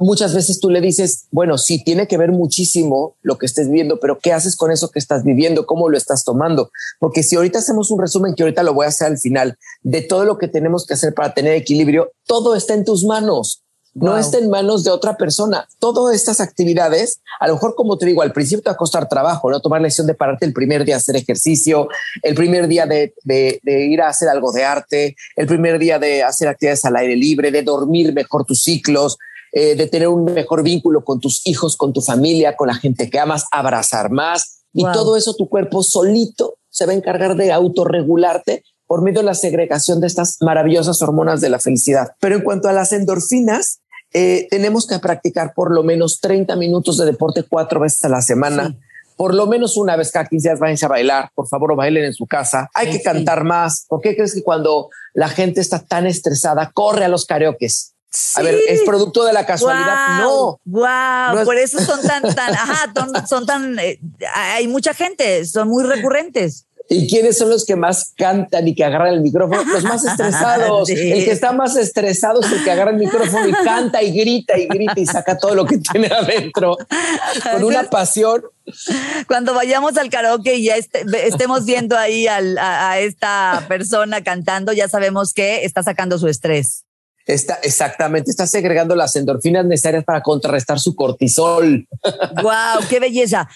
muchas 0.00 0.34
veces 0.34 0.60
tú 0.60 0.70
le 0.70 0.80
dices, 0.80 1.26
bueno, 1.30 1.58
sí, 1.58 1.82
tiene 1.82 2.06
que 2.06 2.18
ver 2.18 2.32
muchísimo 2.32 3.16
lo 3.22 3.38
que 3.38 3.46
estés 3.46 3.70
viendo, 3.70 4.00
pero 4.00 4.18
¿qué 4.18 4.32
haces 4.32 4.56
con 4.56 4.70
eso 4.70 4.90
que 4.90 4.98
estás 4.98 5.24
viviendo? 5.24 5.66
¿Cómo 5.66 5.88
lo 5.88 5.96
estás 5.96 6.24
tomando? 6.24 6.70
Porque 6.98 7.22
si 7.22 7.36
ahorita 7.36 7.60
hacemos 7.60 7.90
un 7.90 8.00
resumen, 8.00 8.34
que 8.34 8.42
ahorita 8.42 8.62
lo 8.62 8.74
voy 8.74 8.86
a 8.86 8.88
hacer 8.88 9.06
al 9.06 9.18
final, 9.18 9.56
de 9.82 10.02
todo 10.02 10.24
lo 10.24 10.38
que 10.38 10.48
tenemos 10.48 10.86
que 10.86 10.94
hacer 10.94 11.14
para 11.14 11.34
tener 11.34 11.54
equilibrio, 11.54 12.12
todo 12.26 12.56
está 12.56 12.74
en 12.74 12.84
tus 12.84 13.04
manos. 13.04 13.62
No 13.94 14.16
está 14.16 14.38
en 14.38 14.48
manos 14.48 14.84
de 14.84 14.90
otra 14.90 15.16
persona. 15.16 15.68
Todas 15.78 16.14
estas 16.14 16.40
actividades, 16.40 17.20
a 17.40 17.48
lo 17.48 17.54
mejor, 17.54 17.74
como 17.74 17.98
te 17.98 18.06
digo, 18.06 18.22
al 18.22 18.32
principio 18.32 18.62
te 18.62 18.70
va 18.70 18.74
a 18.74 18.78
costar 18.78 19.08
trabajo, 19.08 19.50
¿no? 19.50 19.60
Tomar 19.60 19.80
la 19.80 19.86
decisión 19.86 20.06
de 20.06 20.14
pararte 20.14 20.46
el 20.46 20.54
primer 20.54 20.84
día 20.84 20.94
a 20.94 20.98
hacer 20.98 21.16
ejercicio, 21.16 21.88
el 22.22 22.34
primer 22.34 22.68
día 22.68 22.86
de, 22.86 23.14
de, 23.24 23.60
de, 23.62 23.86
ir 23.86 24.00
a 24.00 24.08
hacer 24.08 24.28
algo 24.28 24.50
de 24.50 24.64
arte, 24.64 25.16
el 25.36 25.46
primer 25.46 25.78
día 25.78 25.98
de 25.98 26.22
hacer 26.22 26.48
actividades 26.48 26.84
al 26.86 26.96
aire 26.96 27.16
libre, 27.16 27.50
de 27.50 27.62
dormir 27.62 28.14
mejor 28.14 28.46
tus 28.46 28.62
ciclos, 28.62 29.18
eh, 29.54 29.74
de 29.74 29.86
tener 29.86 30.08
un 30.08 30.24
mejor 30.24 30.62
vínculo 30.62 31.04
con 31.04 31.20
tus 31.20 31.46
hijos, 31.46 31.76
con 31.76 31.92
tu 31.92 32.00
familia, 32.00 32.56
con 32.56 32.68
la 32.68 32.74
gente 32.74 33.10
que 33.10 33.18
amas, 33.18 33.44
abrazar 33.52 34.10
más. 34.10 34.64
Y 34.72 34.84
todo 34.90 35.18
eso 35.18 35.34
tu 35.34 35.50
cuerpo 35.50 35.82
solito 35.82 36.54
se 36.70 36.86
va 36.86 36.92
a 36.92 36.94
encargar 36.94 37.36
de 37.36 37.52
autorregularte 37.52 38.64
por 38.86 39.02
medio 39.02 39.20
de 39.20 39.26
la 39.26 39.34
segregación 39.34 40.00
de 40.00 40.06
estas 40.06 40.38
maravillosas 40.40 41.02
hormonas 41.02 41.42
de 41.42 41.50
la 41.50 41.58
felicidad. 41.58 42.12
Pero 42.18 42.36
en 42.36 42.42
cuanto 42.42 42.68
a 42.68 42.72
las 42.72 42.92
endorfinas, 42.92 43.81
eh, 44.12 44.46
tenemos 44.50 44.86
que 44.86 44.98
practicar 44.98 45.54
por 45.54 45.72
lo 45.72 45.82
menos 45.82 46.20
30 46.20 46.56
minutos 46.56 46.98
de 46.98 47.06
deporte 47.06 47.44
cuatro 47.48 47.80
veces 47.80 48.04
a 48.04 48.08
la 48.08 48.22
semana. 48.22 48.76
Por 49.16 49.34
lo 49.34 49.46
menos 49.46 49.76
una 49.76 49.96
vez 49.96 50.10
cada 50.10 50.26
15 50.26 50.48
días 50.48 50.58
vayan 50.58 50.78
a 50.82 50.88
bailar. 50.88 51.30
Por 51.34 51.46
favor, 51.48 51.76
bailen 51.76 52.04
en 52.04 52.12
su 52.12 52.26
casa. 52.26 52.70
Hay 52.74 52.90
que 52.90 53.02
cantar 53.02 53.44
más. 53.44 53.86
¿Por 53.88 54.00
qué 54.00 54.16
crees 54.16 54.34
que 54.34 54.42
cuando 54.42 54.88
la 55.14 55.28
gente 55.28 55.60
está 55.60 55.78
tan 55.80 56.06
estresada, 56.06 56.70
corre 56.74 57.04
a 57.04 57.08
los 57.08 57.26
karaokes? 57.26 57.92
A 58.36 58.42
ver, 58.42 58.58
¿es 58.68 58.82
producto 58.82 59.24
de 59.24 59.32
la 59.32 59.46
casualidad? 59.46 60.18
no. 60.18 60.60
Wow, 60.66 61.44
por 61.44 61.56
eso 61.56 61.80
son 61.80 62.02
tan, 62.02 62.22
tan, 62.34 62.52
ajá, 62.52 62.92
son, 63.26 63.46
tan, 63.46 63.78
eh, 63.78 63.98
hay 64.34 64.68
mucha 64.68 64.92
gente, 64.92 65.46
son 65.46 65.68
muy 65.68 65.84
recurrentes. 65.84 66.66
¿Y 66.88 67.08
quiénes 67.08 67.38
son 67.38 67.48
los 67.48 67.64
que 67.64 67.76
más 67.76 68.12
cantan 68.16 68.66
y 68.68 68.74
que 68.74 68.84
agarran 68.84 69.14
el 69.14 69.20
micrófono? 69.20 69.62
Los 69.64 69.84
más 69.84 70.04
estresados. 70.06 70.90
El 70.90 71.24
que 71.24 71.30
está 71.30 71.52
más 71.52 71.76
estresado 71.76 72.40
es 72.40 72.52
el 72.52 72.64
que 72.64 72.70
agarra 72.70 72.90
el 72.90 72.98
micrófono 72.98 73.48
y 73.48 73.52
canta 73.52 74.02
y 74.02 74.12
grita 74.12 74.58
y 74.58 74.66
grita 74.66 75.00
y 75.00 75.06
saca 75.06 75.38
todo 75.38 75.54
lo 75.54 75.64
que 75.64 75.78
tiene 75.78 76.08
adentro 76.08 76.76
con 77.52 77.64
una 77.64 77.84
pasión. 77.84 78.42
Cuando 79.26 79.54
vayamos 79.54 79.96
al 79.96 80.10
karaoke 80.10 80.54
y 80.54 80.64
ya 80.64 80.76
estemos 80.76 81.64
viendo 81.64 81.96
ahí 81.96 82.26
a, 82.26 82.98
esta 82.98 83.64
persona 83.68 84.22
cantando, 84.22 84.72
ya 84.72 84.88
sabemos 84.88 85.32
que 85.32 85.64
está 85.64 85.82
sacando 85.82 86.18
su 86.18 86.28
estrés. 86.28 86.84
Está 87.24 87.54
exactamente, 87.62 88.32
está 88.32 88.48
segregando 88.48 88.96
las 88.96 89.14
endorfinas 89.14 89.64
necesarias 89.64 90.02
para 90.04 90.22
contrarrestar 90.22 90.80
su 90.80 90.96
cortisol. 90.96 91.86
Wow, 92.42 92.86
qué 92.90 92.98
belleza. 92.98 93.48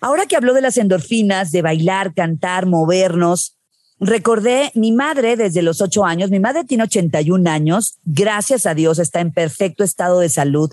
Ahora 0.00 0.26
que 0.26 0.36
habló 0.36 0.54
de 0.54 0.62
las 0.62 0.78
endorfinas, 0.78 1.52
de 1.52 1.62
bailar, 1.62 2.14
cantar, 2.14 2.66
movernos, 2.66 3.56
recordé 3.98 4.72
mi 4.74 4.92
madre 4.92 5.36
desde 5.36 5.62
los 5.62 5.80
ocho 5.82 6.04
años. 6.04 6.30
Mi 6.30 6.40
madre 6.40 6.64
tiene 6.64 6.84
81 6.84 7.50
años. 7.50 7.98
Gracias 8.04 8.64
a 8.64 8.74
Dios 8.74 8.98
está 8.98 9.20
en 9.20 9.32
perfecto 9.32 9.84
estado 9.84 10.20
de 10.20 10.30
salud. 10.30 10.70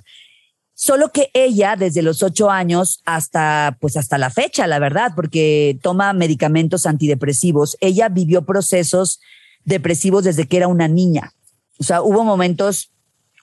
Solo 0.74 1.12
que 1.12 1.30
ella 1.34 1.76
desde 1.76 2.04
los 2.04 2.24
ocho 2.24 2.50
años 2.50 3.02
hasta, 3.06 3.78
pues 3.82 3.98
hasta 3.98 4.18
la 4.18 4.30
fecha, 4.30 4.68
la 4.68 4.80
verdad, 4.80 5.12
porque 5.16 5.78
toma 5.82 6.13
medicamentos 6.13 6.86
antidepresivos. 6.86 7.76
Ella 7.82 8.10
vivió 8.10 8.46
procesos 8.46 9.20
depresivos 9.66 10.24
desde 10.24 10.48
que 10.48 10.58
era 10.58 10.68
una 10.68 10.88
niña. 10.88 11.34
O 11.80 11.84
sea, 11.84 12.02
hubo 12.02 12.24
momentos 12.24 12.92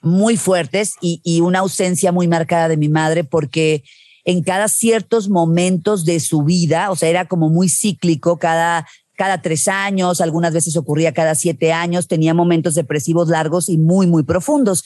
muy 0.01 0.37
fuertes 0.37 0.95
y, 1.01 1.21
y 1.25 1.41
una 1.41 1.59
ausencia 1.59 2.13
muy 2.13 2.29
marcada 2.29 2.69
de 2.69 2.77
mi 2.77 2.89
madre 2.89 3.25
porque 3.25 3.85
en 4.25 4.43
cada 4.43 4.69
ciertos 4.69 5.29
momentos 5.29 6.05
de 6.05 6.21
su 6.21 6.43
vida, 6.43 6.91
o 6.91 6.97
sea, 6.97 7.09
era 7.09 7.27
como 7.27 7.51
muy 7.51 7.69
cíclico, 7.69 8.39
cada, 8.39 8.87
cada 9.17 9.43
tres 9.43 9.69
años, 9.69 10.21
algunas 10.21 10.53
veces 10.53 10.77
ocurría 10.77 11.13
cada 11.13 11.35
siete 11.35 11.73
años, 11.73 12.09
tenía 12.09 12.35
momentos 12.35 12.75
depresivos 12.75 13.29
largos 13.29 13.69
y 13.69 13.77
muy, 13.77 14.07
muy 14.07 14.23
profundos. 14.23 14.85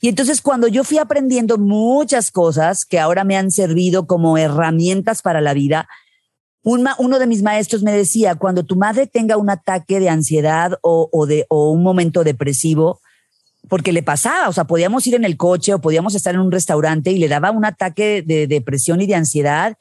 Y 0.00 0.08
entonces 0.08 0.42
cuando 0.42 0.68
yo 0.68 0.84
fui 0.84 0.98
aprendiendo 0.98 1.56
muchas 1.56 2.30
cosas 2.30 2.84
que 2.84 2.98
ahora 2.98 3.24
me 3.24 3.36
han 3.36 3.50
servido 3.50 4.06
como 4.06 4.36
herramientas 4.36 5.22
para 5.22 5.40
la 5.40 5.54
vida, 5.54 5.88
uno 6.62 7.18
de 7.18 7.26
mis 7.26 7.42
maestros 7.42 7.82
me 7.82 7.92
decía, 7.92 8.36
cuando 8.36 8.64
tu 8.64 8.76
madre 8.76 9.06
tenga 9.06 9.36
un 9.36 9.50
ataque 9.50 10.00
de 10.00 10.08
ansiedad 10.08 10.78
o, 10.82 11.10
o, 11.12 11.26
de, 11.26 11.44
o 11.50 11.70
un 11.70 11.82
momento 11.82 12.24
depresivo, 12.24 13.00
porque 13.68 13.92
le 13.92 14.02
pasaba, 14.02 14.48
o 14.48 14.52
sea, 14.52 14.64
podíamos 14.64 15.06
ir 15.06 15.14
en 15.14 15.24
el 15.24 15.36
coche 15.36 15.74
o 15.74 15.80
podíamos 15.80 16.14
estar 16.14 16.34
en 16.34 16.40
un 16.40 16.52
restaurante 16.52 17.10
y 17.10 17.18
le 17.18 17.28
daba 17.28 17.50
un 17.50 17.64
ataque 17.64 18.22
de 18.22 18.46
depresión 18.46 19.00
y 19.00 19.06
de 19.06 19.14
ansiedad 19.14 19.76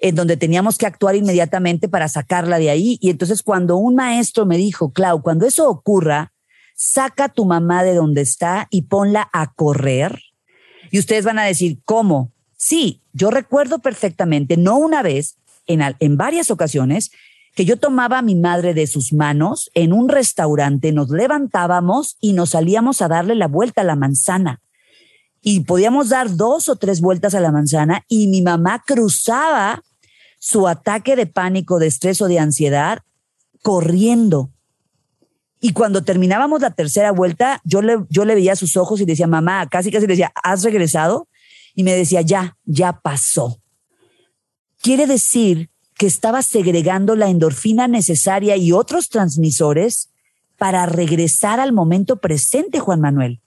en 0.00 0.14
donde 0.14 0.36
teníamos 0.36 0.78
que 0.78 0.86
actuar 0.86 1.16
inmediatamente 1.16 1.88
para 1.88 2.08
sacarla 2.08 2.58
de 2.58 2.70
ahí. 2.70 2.98
Y 3.00 3.10
entonces 3.10 3.42
cuando 3.42 3.76
un 3.76 3.96
maestro 3.96 4.46
me 4.46 4.56
dijo, 4.56 4.92
Clau, 4.92 5.22
cuando 5.22 5.46
eso 5.46 5.68
ocurra, 5.68 6.32
saca 6.76 7.24
a 7.24 7.28
tu 7.28 7.44
mamá 7.44 7.82
de 7.82 7.94
donde 7.94 8.20
está 8.20 8.68
y 8.70 8.82
ponla 8.82 9.28
a 9.32 9.52
correr. 9.52 10.20
Y 10.90 10.98
ustedes 10.98 11.24
van 11.24 11.38
a 11.38 11.44
decir, 11.44 11.80
¿cómo? 11.84 12.32
Sí, 12.56 13.02
yo 13.12 13.30
recuerdo 13.30 13.80
perfectamente, 13.80 14.56
no 14.56 14.78
una 14.78 15.02
vez, 15.02 15.36
en, 15.66 15.82
en 15.98 16.16
varias 16.16 16.50
ocasiones, 16.50 17.10
que 17.54 17.64
yo 17.64 17.76
tomaba 17.76 18.18
a 18.18 18.22
mi 18.22 18.34
madre 18.34 18.74
de 18.74 18.86
sus 18.86 19.12
manos 19.12 19.70
en 19.74 19.92
un 19.92 20.08
restaurante, 20.08 20.92
nos 20.92 21.10
levantábamos 21.10 22.16
y 22.20 22.32
nos 22.32 22.50
salíamos 22.50 23.02
a 23.02 23.08
darle 23.08 23.34
la 23.34 23.48
vuelta 23.48 23.80
a 23.80 23.84
la 23.84 23.96
manzana. 23.96 24.60
Y 25.42 25.60
podíamos 25.60 26.08
dar 26.08 26.36
dos 26.36 26.68
o 26.68 26.76
tres 26.76 27.00
vueltas 27.00 27.34
a 27.34 27.40
la 27.40 27.52
manzana 27.52 28.04
y 28.08 28.28
mi 28.28 28.42
mamá 28.42 28.82
cruzaba 28.86 29.82
su 30.38 30.68
ataque 30.68 31.16
de 31.16 31.26
pánico, 31.26 31.78
de 31.78 31.86
estrés 31.88 32.20
o 32.22 32.28
de 32.28 32.38
ansiedad 32.38 33.00
corriendo. 33.62 34.50
Y 35.60 35.72
cuando 35.72 36.04
terminábamos 36.04 36.60
la 36.60 36.70
tercera 36.70 37.10
vuelta, 37.10 37.60
yo 37.64 37.82
le, 37.82 37.98
yo 38.08 38.24
le 38.24 38.34
veía 38.34 38.54
sus 38.54 38.76
ojos 38.76 39.00
y 39.00 39.04
decía, 39.04 39.26
mamá, 39.26 39.66
casi 39.68 39.90
casi 39.90 40.06
le 40.06 40.12
decía, 40.12 40.32
¿has 40.42 40.62
regresado? 40.62 41.28
Y 41.74 41.82
me 41.82 41.94
decía, 41.94 42.22
ya, 42.22 42.56
ya 42.64 42.92
pasó. 42.92 43.60
Quiere 44.80 45.06
decir 45.06 45.70
que 45.98 46.06
estaba 46.06 46.42
segregando 46.42 47.16
la 47.16 47.28
endorfina 47.28 47.88
necesaria 47.88 48.56
y 48.56 48.72
otros 48.72 49.08
transmisores 49.08 50.08
para 50.56 50.86
regresar 50.86 51.60
al 51.60 51.72
momento 51.72 52.16
presente, 52.16 52.78
Juan 52.78 53.00
Manuel. 53.00 53.40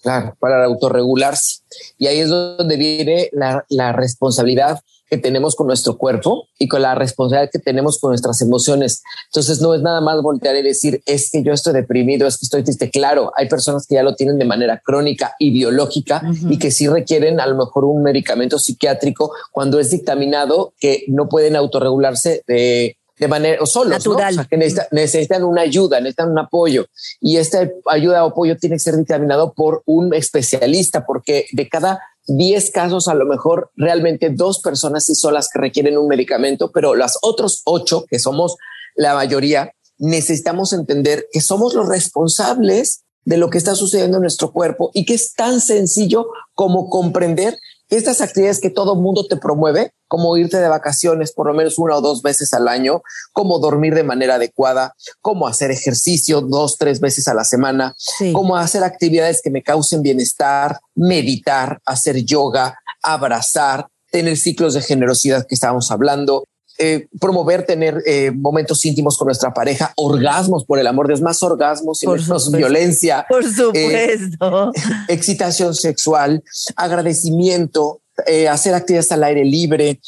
Claro, 0.00 0.36
para 0.38 0.64
autorregularse. 0.64 1.62
Y 1.98 2.06
ahí 2.06 2.20
es 2.20 2.28
donde 2.28 2.76
viene 2.76 3.28
la, 3.32 3.92
responsabilidad 3.92 4.80
que 5.08 5.18
tenemos 5.18 5.54
con 5.54 5.66
nuestro 5.66 5.96
cuerpo 5.96 6.48
y 6.58 6.68
con 6.68 6.82
la 6.82 6.94
responsabilidad 6.94 7.50
que 7.50 7.58
tenemos 7.58 7.98
con 7.98 8.10
nuestras 8.10 8.40
emociones. 8.40 9.02
Entonces 9.26 9.60
no 9.60 9.74
es 9.74 9.82
nada 9.82 10.00
más 10.00 10.20
voltear 10.22 10.56
y 10.56 10.62
decir, 10.62 11.02
es 11.06 11.30
que 11.30 11.42
yo 11.42 11.52
estoy 11.52 11.74
deprimido, 11.74 12.26
es 12.26 12.38
que 12.38 12.46
estoy 12.46 12.62
triste. 12.62 12.90
Claro, 12.90 13.32
hay 13.36 13.48
personas 13.48 13.86
que 13.86 13.94
ya 13.94 14.02
lo 14.02 14.14
tienen 14.14 14.38
de 14.38 14.44
manera 14.44 14.80
crónica 14.84 15.34
y 15.38 15.50
biológica 15.50 16.22
y 16.48 16.58
que 16.58 16.70
sí 16.70 16.88
requieren 16.88 17.40
a 17.40 17.46
lo 17.46 17.56
mejor 17.56 17.84
un 17.84 18.02
medicamento 18.02 18.58
psiquiátrico 18.58 19.32
cuando 19.52 19.78
es 19.78 19.90
dictaminado 19.90 20.74
que 20.78 21.04
no 21.08 21.28
pueden 21.28 21.56
autorregularse 21.56 22.42
de, 22.46 22.96
de 23.18 23.28
manera 23.28 23.62
o 23.62 23.66
solos, 23.66 24.04
¿no? 24.04 24.12
o 24.12 24.18
sea, 24.18 24.44
que 24.44 24.56
necesitan, 24.56 25.44
una 25.44 25.62
ayuda, 25.62 26.00
necesitan 26.00 26.30
un 26.30 26.38
apoyo 26.38 26.86
y 27.20 27.38
esta 27.38 27.68
ayuda 27.86 28.24
o 28.24 28.28
apoyo 28.28 28.56
tiene 28.56 28.76
que 28.76 28.80
ser 28.80 28.96
dictaminado 28.96 29.54
por 29.54 29.82
un 29.86 30.12
especialista 30.14 31.06
porque 31.06 31.46
de 31.52 31.68
cada 31.68 32.00
10 32.26 32.70
casos, 32.70 33.08
a 33.08 33.14
lo 33.14 33.26
mejor 33.26 33.70
realmente 33.76 34.30
dos 34.30 34.60
personas 34.60 35.04
sí 35.04 35.14
son 35.14 35.34
las 35.34 35.48
que 35.48 35.60
requieren 35.60 35.98
un 35.98 36.08
medicamento, 36.08 36.70
pero 36.72 36.94
las 36.94 37.18
otros 37.22 37.62
ocho, 37.64 38.04
que 38.08 38.18
somos 38.18 38.56
la 38.94 39.14
mayoría, 39.14 39.72
necesitamos 39.98 40.72
entender 40.72 41.26
que 41.32 41.40
somos 41.40 41.74
los 41.74 41.88
responsables 41.88 43.04
de 43.24 43.36
lo 43.36 43.50
que 43.50 43.58
está 43.58 43.74
sucediendo 43.74 44.18
en 44.18 44.22
nuestro 44.22 44.52
cuerpo 44.52 44.90
y 44.94 45.04
que 45.04 45.14
es 45.14 45.34
tan 45.34 45.60
sencillo 45.60 46.28
como 46.54 46.88
comprender 46.88 47.58
estas 47.88 48.20
actividades 48.20 48.60
que 48.60 48.70
todo 48.70 48.96
mundo 48.96 49.26
te 49.26 49.36
promueve, 49.36 49.92
como 50.08 50.36
irte 50.36 50.58
de 50.58 50.68
vacaciones 50.68 51.32
por 51.32 51.46
lo 51.46 51.54
menos 51.54 51.78
una 51.78 51.96
o 51.96 52.00
dos 52.00 52.22
veces 52.22 52.52
al 52.52 52.68
año, 52.68 53.02
como 53.32 53.58
dormir 53.58 53.94
de 53.94 54.02
manera 54.02 54.36
adecuada, 54.36 54.94
como 55.20 55.46
hacer 55.46 55.70
ejercicio 55.70 56.40
dos, 56.40 56.76
tres 56.78 57.00
veces 57.00 57.28
a 57.28 57.34
la 57.34 57.44
semana, 57.44 57.94
como 58.32 58.56
hacer 58.56 58.84
actividades 58.84 59.40
que 59.42 59.50
me 59.50 59.62
causen 59.62 60.02
bienestar, 60.02 60.80
meditar, 60.94 61.80
hacer 61.84 62.24
yoga, 62.24 62.78
abrazar, 63.02 63.86
tener 64.10 64.36
ciclos 64.36 64.74
de 64.74 64.82
generosidad 64.82 65.46
que 65.46 65.54
estábamos 65.54 65.90
hablando, 65.90 66.44
eh, 66.78 67.08
promover 67.20 67.64
tener 67.64 68.02
eh, 68.06 68.30
momentos 68.30 68.84
íntimos 68.84 69.16
con 69.16 69.26
nuestra 69.26 69.52
pareja, 69.54 69.92
orgasmos, 69.96 70.64
por 70.64 70.78
el 70.78 70.86
amor 70.86 71.06
de 71.06 71.12
Dios, 71.12 71.22
más 71.22 71.42
orgasmos 71.42 72.02
y 72.02 72.06
menos 72.06 72.52
violencia. 72.52 73.26
Por 73.28 73.44
eh, 73.44 73.48
supuesto. 73.48 74.72
excitación 75.08 75.74
sexual, 75.74 76.42
agradecimiento, 76.76 78.02
hacer 78.50 78.74
actividades 78.74 79.12
al 79.12 79.24
aire 79.24 79.44
libre, 79.44 80.00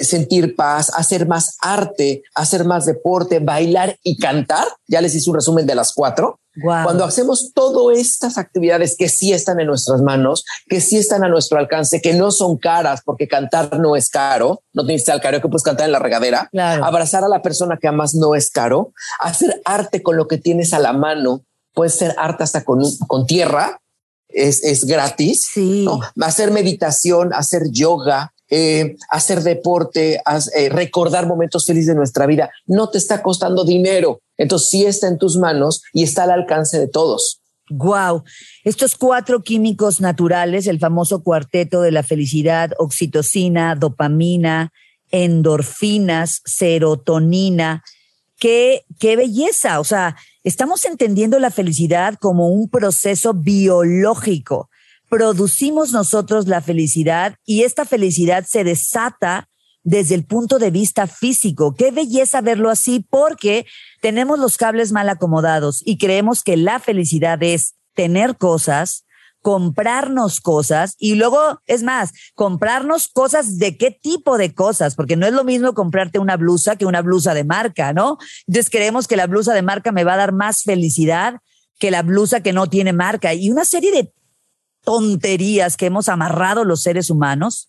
sentir 0.00 0.56
paz, 0.56 0.90
hacer 0.94 1.26
más 1.26 1.56
arte, 1.60 2.22
hacer 2.34 2.64
más 2.64 2.86
deporte, 2.86 3.38
bailar 3.38 3.98
y 4.02 4.16
cantar. 4.16 4.66
Ya 4.88 5.00
les 5.00 5.14
hice 5.14 5.28
un 5.28 5.36
resumen 5.36 5.66
de 5.66 5.74
las 5.74 5.92
cuatro. 5.92 6.40
Cuando 6.62 7.04
hacemos 7.04 7.52
todas 7.54 7.98
estas 7.98 8.38
actividades 8.38 8.96
que 8.96 9.08
sí 9.08 9.32
están 9.32 9.60
en 9.60 9.66
nuestras 9.66 10.02
manos, 10.02 10.44
que 10.68 10.80
sí 10.80 10.96
están 10.96 11.24
a 11.24 11.28
nuestro 11.28 11.58
alcance, 11.58 12.00
que 12.00 12.14
no 12.14 12.30
son 12.30 12.56
caras, 12.58 13.00
porque 13.04 13.28
cantar 13.28 13.78
no 13.78 13.96
es 13.96 14.08
caro, 14.08 14.62
no 14.72 14.84
tienes 14.84 15.04
caro 15.04 15.40
que 15.40 15.48
puedes 15.48 15.62
cantar 15.62 15.86
en 15.86 15.92
la 15.92 15.98
regadera, 15.98 16.50
abrazar 16.82 17.24
a 17.24 17.28
la 17.28 17.42
persona 17.42 17.78
que 17.80 17.88
amas 17.88 18.14
no 18.14 18.34
es 18.34 18.50
caro, 18.50 18.92
hacer 19.20 19.60
arte 19.64 20.02
con 20.02 20.16
lo 20.16 20.26
que 20.26 20.38
tienes 20.38 20.72
a 20.72 20.78
la 20.78 20.92
mano, 20.92 21.44
puede 21.72 21.90
ser 21.90 22.14
arte 22.18 22.44
hasta 22.44 22.64
con, 22.64 22.82
con 23.06 23.26
tierra, 23.26 23.80
es, 24.28 24.62
es 24.62 24.84
gratis, 24.84 25.48
hacer 26.20 26.50
meditación, 26.50 27.32
hacer 27.32 27.70
yoga, 27.70 28.32
eh, 28.50 28.96
hacer 29.08 29.42
deporte, 29.42 30.20
eh, 30.56 30.68
recordar 30.70 31.26
momentos 31.26 31.64
felices 31.64 31.88
de 31.88 31.94
nuestra 31.94 32.26
vida, 32.26 32.50
no 32.66 32.90
te 32.90 32.98
está 32.98 33.22
costando 33.22 33.64
dinero. 33.64 34.20
Entonces 34.36 34.70
sí 34.70 34.84
está 34.84 35.06
en 35.06 35.18
tus 35.18 35.36
manos 35.36 35.82
y 35.92 36.02
está 36.02 36.24
al 36.24 36.32
alcance 36.32 36.78
de 36.78 36.88
todos. 36.88 37.40
Wow, 37.70 38.24
estos 38.64 38.96
cuatro 38.96 39.42
químicos 39.42 40.00
naturales, 40.00 40.66
el 40.66 40.80
famoso 40.80 41.22
cuarteto 41.22 41.82
de 41.82 41.92
la 41.92 42.02
felicidad, 42.02 42.72
oxitocina, 42.78 43.76
dopamina, 43.76 44.72
endorfinas, 45.12 46.40
serotonina, 46.44 47.84
qué, 48.40 48.84
qué 48.98 49.14
belleza. 49.14 49.78
O 49.78 49.84
sea, 49.84 50.16
estamos 50.42 50.84
entendiendo 50.84 51.38
la 51.38 51.52
felicidad 51.52 52.16
como 52.20 52.48
un 52.48 52.68
proceso 52.68 53.34
biológico 53.34 54.69
producimos 55.10 55.92
nosotros 55.92 56.46
la 56.46 56.62
felicidad 56.62 57.34
y 57.44 57.64
esta 57.64 57.84
felicidad 57.84 58.46
se 58.48 58.64
desata 58.64 59.48
desde 59.82 60.14
el 60.14 60.24
punto 60.24 60.58
de 60.58 60.70
vista 60.70 61.06
físico. 61.06 61.74
Qué 61.74 61.90
belleza 61.90 62.40
verlo 62.40 62.70
así 62.70 63.04
porque 63.10 63.66
tenemos 64.00 64.38
los 64.38 64.56
cables 64.56 64.92
mal 64.92 65.08
acomodados 65.08 65.82
y 65.84 65.98
creemos 65.98 66.42
que 66.42 66.56
la 66.56 66.78
felicidad 66.78 67.42
es 67.42 67.74
tener 67.94 68.36
cosas, 68.36 69.04
comprarnos 69.42 70.40
cosas 70.40 70.94
y 70.96 71.16
luego, 71.16 71.60
es 71.66 71.82
más, 71.82 72.12
comprarnos 72.36 73.08
cosas 73.08 73.58
de 73.58 73.76
qué 73.76 73.90
tipo 73.90 74.38
de 74.38 74.54
cosas, 74.54 74.94
porque 74.94 75.16
no 75.16 75.26
es 75.26 75.32
lo 75.32 75.44
mismo 75.44 75.74
comprarte 75.74 76.20
una 76.20 76.36
blusa 76.36 76.76
que 76.76 76.86
una 76.86 77.02
blusa 77.02 77.34
de 77.34 77.44
marca, 77.44 77.92
¿no? 77.92 78.18
Entonces 78.46 78.70
creemos 78.70 79.08
que 79.08 79.16
la 79.16 79.26
blusa 79.26 79.54
de 79.54 79.62
marca 79.62 79.90
me 79.90 80.04
va 80.04 80.14
a 80.14 80.18
dar 80.18 80.32
más 80.32 80.62
felicidad 80.62 81.40
que 81.80 81.90
la 81.90 82.02
blusa 82.02 82.42
que 82.42 82.52
no 82.52 82.68
tiene 82.68 82.92
marca 82.92 83.34
y 83.34 83.50
una 83.50 83.64
serie 83.64 83.90
de 83.90 84.12
tonterías 84.82 85.76
que 85.76 85.86
hemos 85.86 86.08
amarrado 86.08 86.64
los 86.64 86.82
seres 86.82 87.10
humanos 87.10 87.68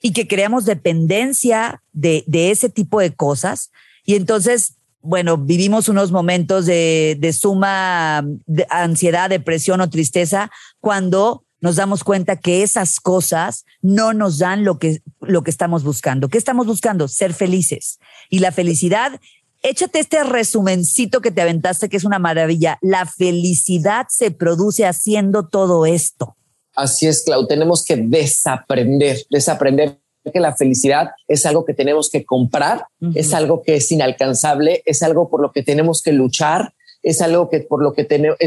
y 0.00 0.12
que 0.12 0.26
creamos 0.26 0.64
dependencia 0.64 1.82
de, 1.92 2.24
de 2.26 2.50
ese 2.50 2.68
tipo 2.68 3.00
de 3.00 3.14
cosas. 3.14 3.70
Y 4.04 4.14
entonces 4.14 4.76
bueno, 5.02 5.36
vivimos 5.36 5.88
unos 5.88 6.12
momentos 6.12 6.64
de, 6.64 7.16
de 7.18 7.32
suma 7.32 8.24
ansiedad, 8.70 9.28
depresión 9.28 9.80
o 9.80 9.90
tristeza 9.90 10.50
cuando 10.80 11.44
nos 11.60 11.76
damos 11.76 12.02
cuenta 12.04 12.36
que 12.36 12.62
esas 12.62 12.98
cosas 13.00 13.64
no 13.82 14.12
nos 14.12 14.38
dan 14.38 14.64
lo 14.64 14.78
que, 14.78 15.02
lo 15.20 15.42
que 15.42 15.50
estamos 15.50 15.84
buscando. 15.84 16.28
¿Qué 16.28 16.38
estamos 16.38 16.66
buscando? 16.66 17.08
Ser 17.08 17.34
felices. 17.34 17.98
Y 18.30 18.40
la 18.40 18.52
felicidad, 18.52 19.20
échate 19.62 20.00
este 20.00 20.22
resumencito 20.24 21.20
que 21.20 21.30
te 21.30 21.42
aventaste, 21.42 21.88
que 21.88 21.96
es 21.96 22.04
una 22.04 22.18
maravilla. 22.18 22.78
La 22.80 23.06
felicidad 23.06 24.06
se 24.08 24.30
produce 24.30 24.86
haciendo 24.86 25.48
todo 25.48 25.86
esto. 25.86 26.36
Así 26.74 27.06
es, 27.06 27.22
Clau. 27.22 27.46
Tenemos 27.46 27.84
que 27.84 27.96
desaprender, 27.96 29.24
desaprender 29.30 29.98
que 30.32 30.40
la 30.40 30.54
felicidad 30.54 31.10
es 31.26 31.46
algo 31.46 31.64
que 31.64 31.74
tenemos 31.74 32.08
que 32.08 32.24
comprar, 32.24 32.86
es 33.14 33.34
algo 33.34 33.62
que 33.62 33.76
es 33.76 33.90
inalcanzable, 33.90 34.82
es 34.86 35.02
algo 35.02 35.28
por 35.28 35.40
lo 35.40 35.50
que 35.50 35.62
tenemos 35.62 36.00
que 36.00 36.12
luchar, 36.12 36.74
es 37.02 37.20
algo 37.20 37.50
que 37.50 37.60
por 37.60 37.82
lo 37.82 37.92
que 37.92 38.04
tenemos, 38.04 38.38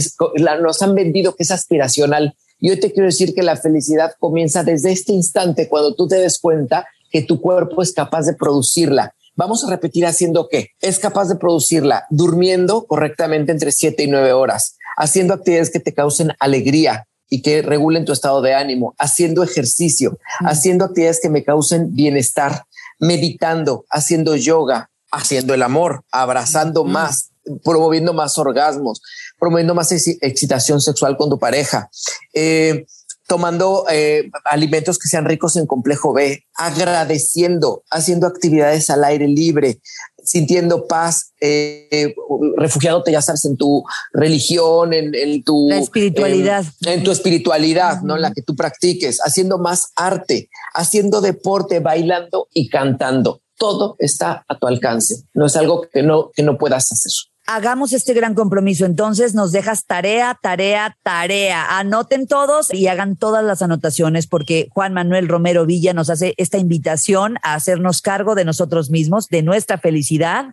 nos 0.61 0.81
han 0.81 0.95
vendido 0.95 1.35
que 1.35 1.43
es 1.43 1.51
aspiracional. 1.51 2.35
Y 2.59 2.69
hoy 2.69 2.79
te 2.79 2.93
quiero 2.93 3.07
decir 3.07 3.33
que 3.33 3.43
la 3.43 3.57
felicidad 3.57 4.13
comienza 4.19 4.63
desde 4.63 4.91
este 4.91 5.11
instante, 5.11 5.67
cuando 5.67 5.93
tú 5.95 6.07
te 6.07 6.15
des 6.15 6.39
cuenta 6.39 6.87
que 7.11 7.21
tu 7.21 7.41
cuerpo 7.41 7.81
es 7.81 7.93
capaz 7.93 8.25
de 8.25 8.33
producirla. 8.33 9.13
Vamos 9.35 9.63
a 9.63 9.69
repetir 9.69 10.05
haciendo 10.05 10.47
qué? 10.49 10.69
Es 10.81 10.99
capaz 10.99 11.27
de 11.27 11.35
producirla 11.35 12.05
durmiendo 12.09 12.85
correctamente 12.85 13.51
entre 13.51 13.71
siete 13.71 14.03
y 14.03 14.07
nueve 14.07 14.33
horas, 14.33 14.77
haciendo 14.97 15.33
actividades 15.33 15.71
que 15.71 15.79
te 15.79 15.93
causen 15.93 16.31
alegría, 16.39 17.07
y 17.29 17.41
que 17.41 17.61
regulen 17.61 18.05
tu 18.05 18.13
estado 18.13 18.41
de 18.41 18.53
ánimo, 18.53 18.95
haciendo 18.97 19.43
ejercicio, 19.43 20.19
haciendo 20.39 20.85
actividades 20.85 21.19
que 21.21 21.29
me 21.29 21.43
causen 21.43 21.93
bienestar, 21.93 22.65
meditando, 22.99 23.85
haciendo 23.89 24.35
yoga, 24.35 24.89
haciendo 25.11 25.53
el 25.53 25.63
amor, 25.63 26.03
abrazando 26.11 26.83
más, 26.83 27.31
promoviendo 27.63 28.13
más 28.13 28.37
orgasmos, 28.37 29.01
promoviendo 29.39 29.75
más 29.75 29.91
excitación 29.91 30.81
sexual 30.81 31.17
con 31.17 31.29
tu 31.29 31.39
pareja, 31.39 31.89
eh, 32.33 32.85
tomando 33.27 33.85
eh, 33.89 34.29
alimentos 34.45 34.99
que 34.99 35.07
sean 35.07 35.25
ricos 35.25 35.55
en 35.55 35.65
complejo 35.65 36.13
B, 36.13 36.45
agradeciendo, 36.55 37.83
haciendo 37.89 38.27
actividades 38.27 38.89
al 38.89 39.03
aire 39.03 39.27
libre, 39.27 39.79
sintiendo 40.23 40.87
paz, 40.87 41.33
eh, 41.41 42.13
refugiándote, 42.57 43.11
ya 43.11 43.21
sabes, 43.21 43.45
en 43.45 43.57
tu 43.57 43.83
religión, 44.13 44.93
en, 44.93 45.43
tu 45.43 45.69
espiritualidad, 45.71 46.65
en, 46.85 47.03
tu 47.03 47.11
espiritualidad, 47.11 48.01
¿no? 48.01 48.15
En 48.15 48.21
la 48.21 48.31
que 48.31 48.41
tú 48.41 48.55
practiques, 48.55 49.19
haciendo 49.23 49.57
más 49.57 49.91
arte, 49.95 50.49
haciendo 50.73 51.21
deporte, 51.21 51.79
bailando 51.79 52.47
y 52.53 52.69
cantando. 52.69 53.41
Todo 53.57 53.95
está 53.99 54.43
a 54.47 54.59
tu 54.59 54.67
alcance. 54.67 55.23
No 55.33 55.45
es 55.45 55.55
algo 55.55 55.87
que 55.91 56.03
no, 56.03 56.31
que 56.31 56.43
no 56.43 56.57
puedas 56.57 56.91
hacer 56.91 57.11
hagamos 57.45 57.93
este 57.93 58.13
gran 58.13 58.33
compromiso. 58.33 58.85
Entonces 58.85 59.33
nos 59.33 59.51
dejas 59.51 59.85
tarea, 59.85 60.37
tarea, 60.41 60.97
tarea. 61.03 61.77
Anoten 61.77 62.27
todos 62.27 62.73
y 62.73 62.87
hagan 62.87 63.15
todas 63.15 63.43
las 63.43 63.61
anotaciones 63.61 64.27
porque 64.27 64.67
Juan 64.71 64.93
Manuel 64.93 65.27
Romero 65.27 65.65
Villa 65.65 65.93
nos 65.93 66.09
hace 66.09 66.33
esta 66.37 66.57
invitación 66.57 67.37
a 67.43 67.53
hacernos 67.53 68.01
cargo 68.01 68.35
de 68.35 68.45
nosotros 68.45 68.89
mismos, 68.89 69.27
de 69.27 69.43
nuestra 69.43 69.77
felicidad 69.77 70.47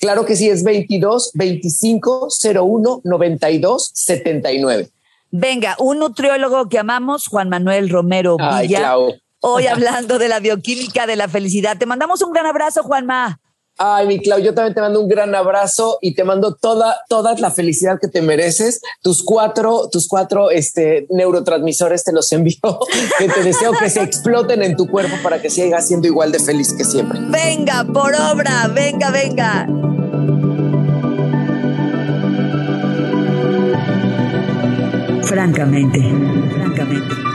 Claro 0.00 0.24
que 0.24 0.36
sí, 0.36 0.48
es 0.48 0.64
22 0.64 1.32
25 1.34 2.28
01 2.42 3.00
92 3.04 3.90
79. 3.94 4.90
Venga, 5.30 5.76
un 5.78 5.98
nutriólogo 5.98 6.68
que 6.68 6.78
amamos, 6.78 7.26
Juan 7.28 7.48
Manuel 7.48 7.88
Romero 7.88 8.36
Villa. 8.36 8.96
Hoy 9.40 9.66
hablando 9.68 10.18
de 10.18 10.28
la 10.28 10.40
bioquímica 10.40 11.06
de 11.06 11.16
la 11.16 11.28
felicidad. 11.28 11.78
Te 11.78 11.86
mandamos 11.86 12.22
un 12.22 12.32
gran 12.32 12.46
abrazo, 12.46 12.82
Juanma. 12.82 13.40
Ay, 13.84 14.06
mi 14.06 14.20
Clau, 14.20 14.38
yo 14.38 14.54
también 14.54 14.74
te 14.74 14.80
mando 14.80 15.00
un 15.00 15.08
gran 15.08 15.34
abrazo 15.34 15.98
y 16.00 16.14
te 16.14 16.22
mando 16.22 16.54
toda, 16.54 17.00
toda 17.08 17.34
la 17.38 17.50
felicidad 17.50 17.98
que 18.00 18.06
te 18.06 18.22
mereces. 18.22 18.80
Tus 19.02 19.24
cuatro, 19.24 19.88
tus 19.90 20.06
cuatro 20.06 20.52
este, 20.52 21.08
neurotransmisores 21.10 22.04
te 22.04 22.12
los 22.12 22.30
envío, 22.30 22.60
que 23.18 23.28
te 23.28 23.42
deseo 23.42 23.72
que 23.72 23.90
se 23.90 24.04
exploten 24.04 24.62
en 24.62 24.76
tu 24.76 24.86
cuerpo 24.86 25.16
para 25.20 25.42
que 25.42 25.50
sigas 25.50 25.88
siendo 25.88 26.06
igual 26.06 26.30
de 26.30 26.38
feliz 26.38 26.72
que 26.74 26.84
siempre. 26.84 27.18
Venga, 27.22 27.84
por 27.92 28.14
obra, 28.14 28.68
venga, 28.68 29.10
venga. 29.10 29.66
Francamente, 35.24 35.98
francamente. 36.54 37.31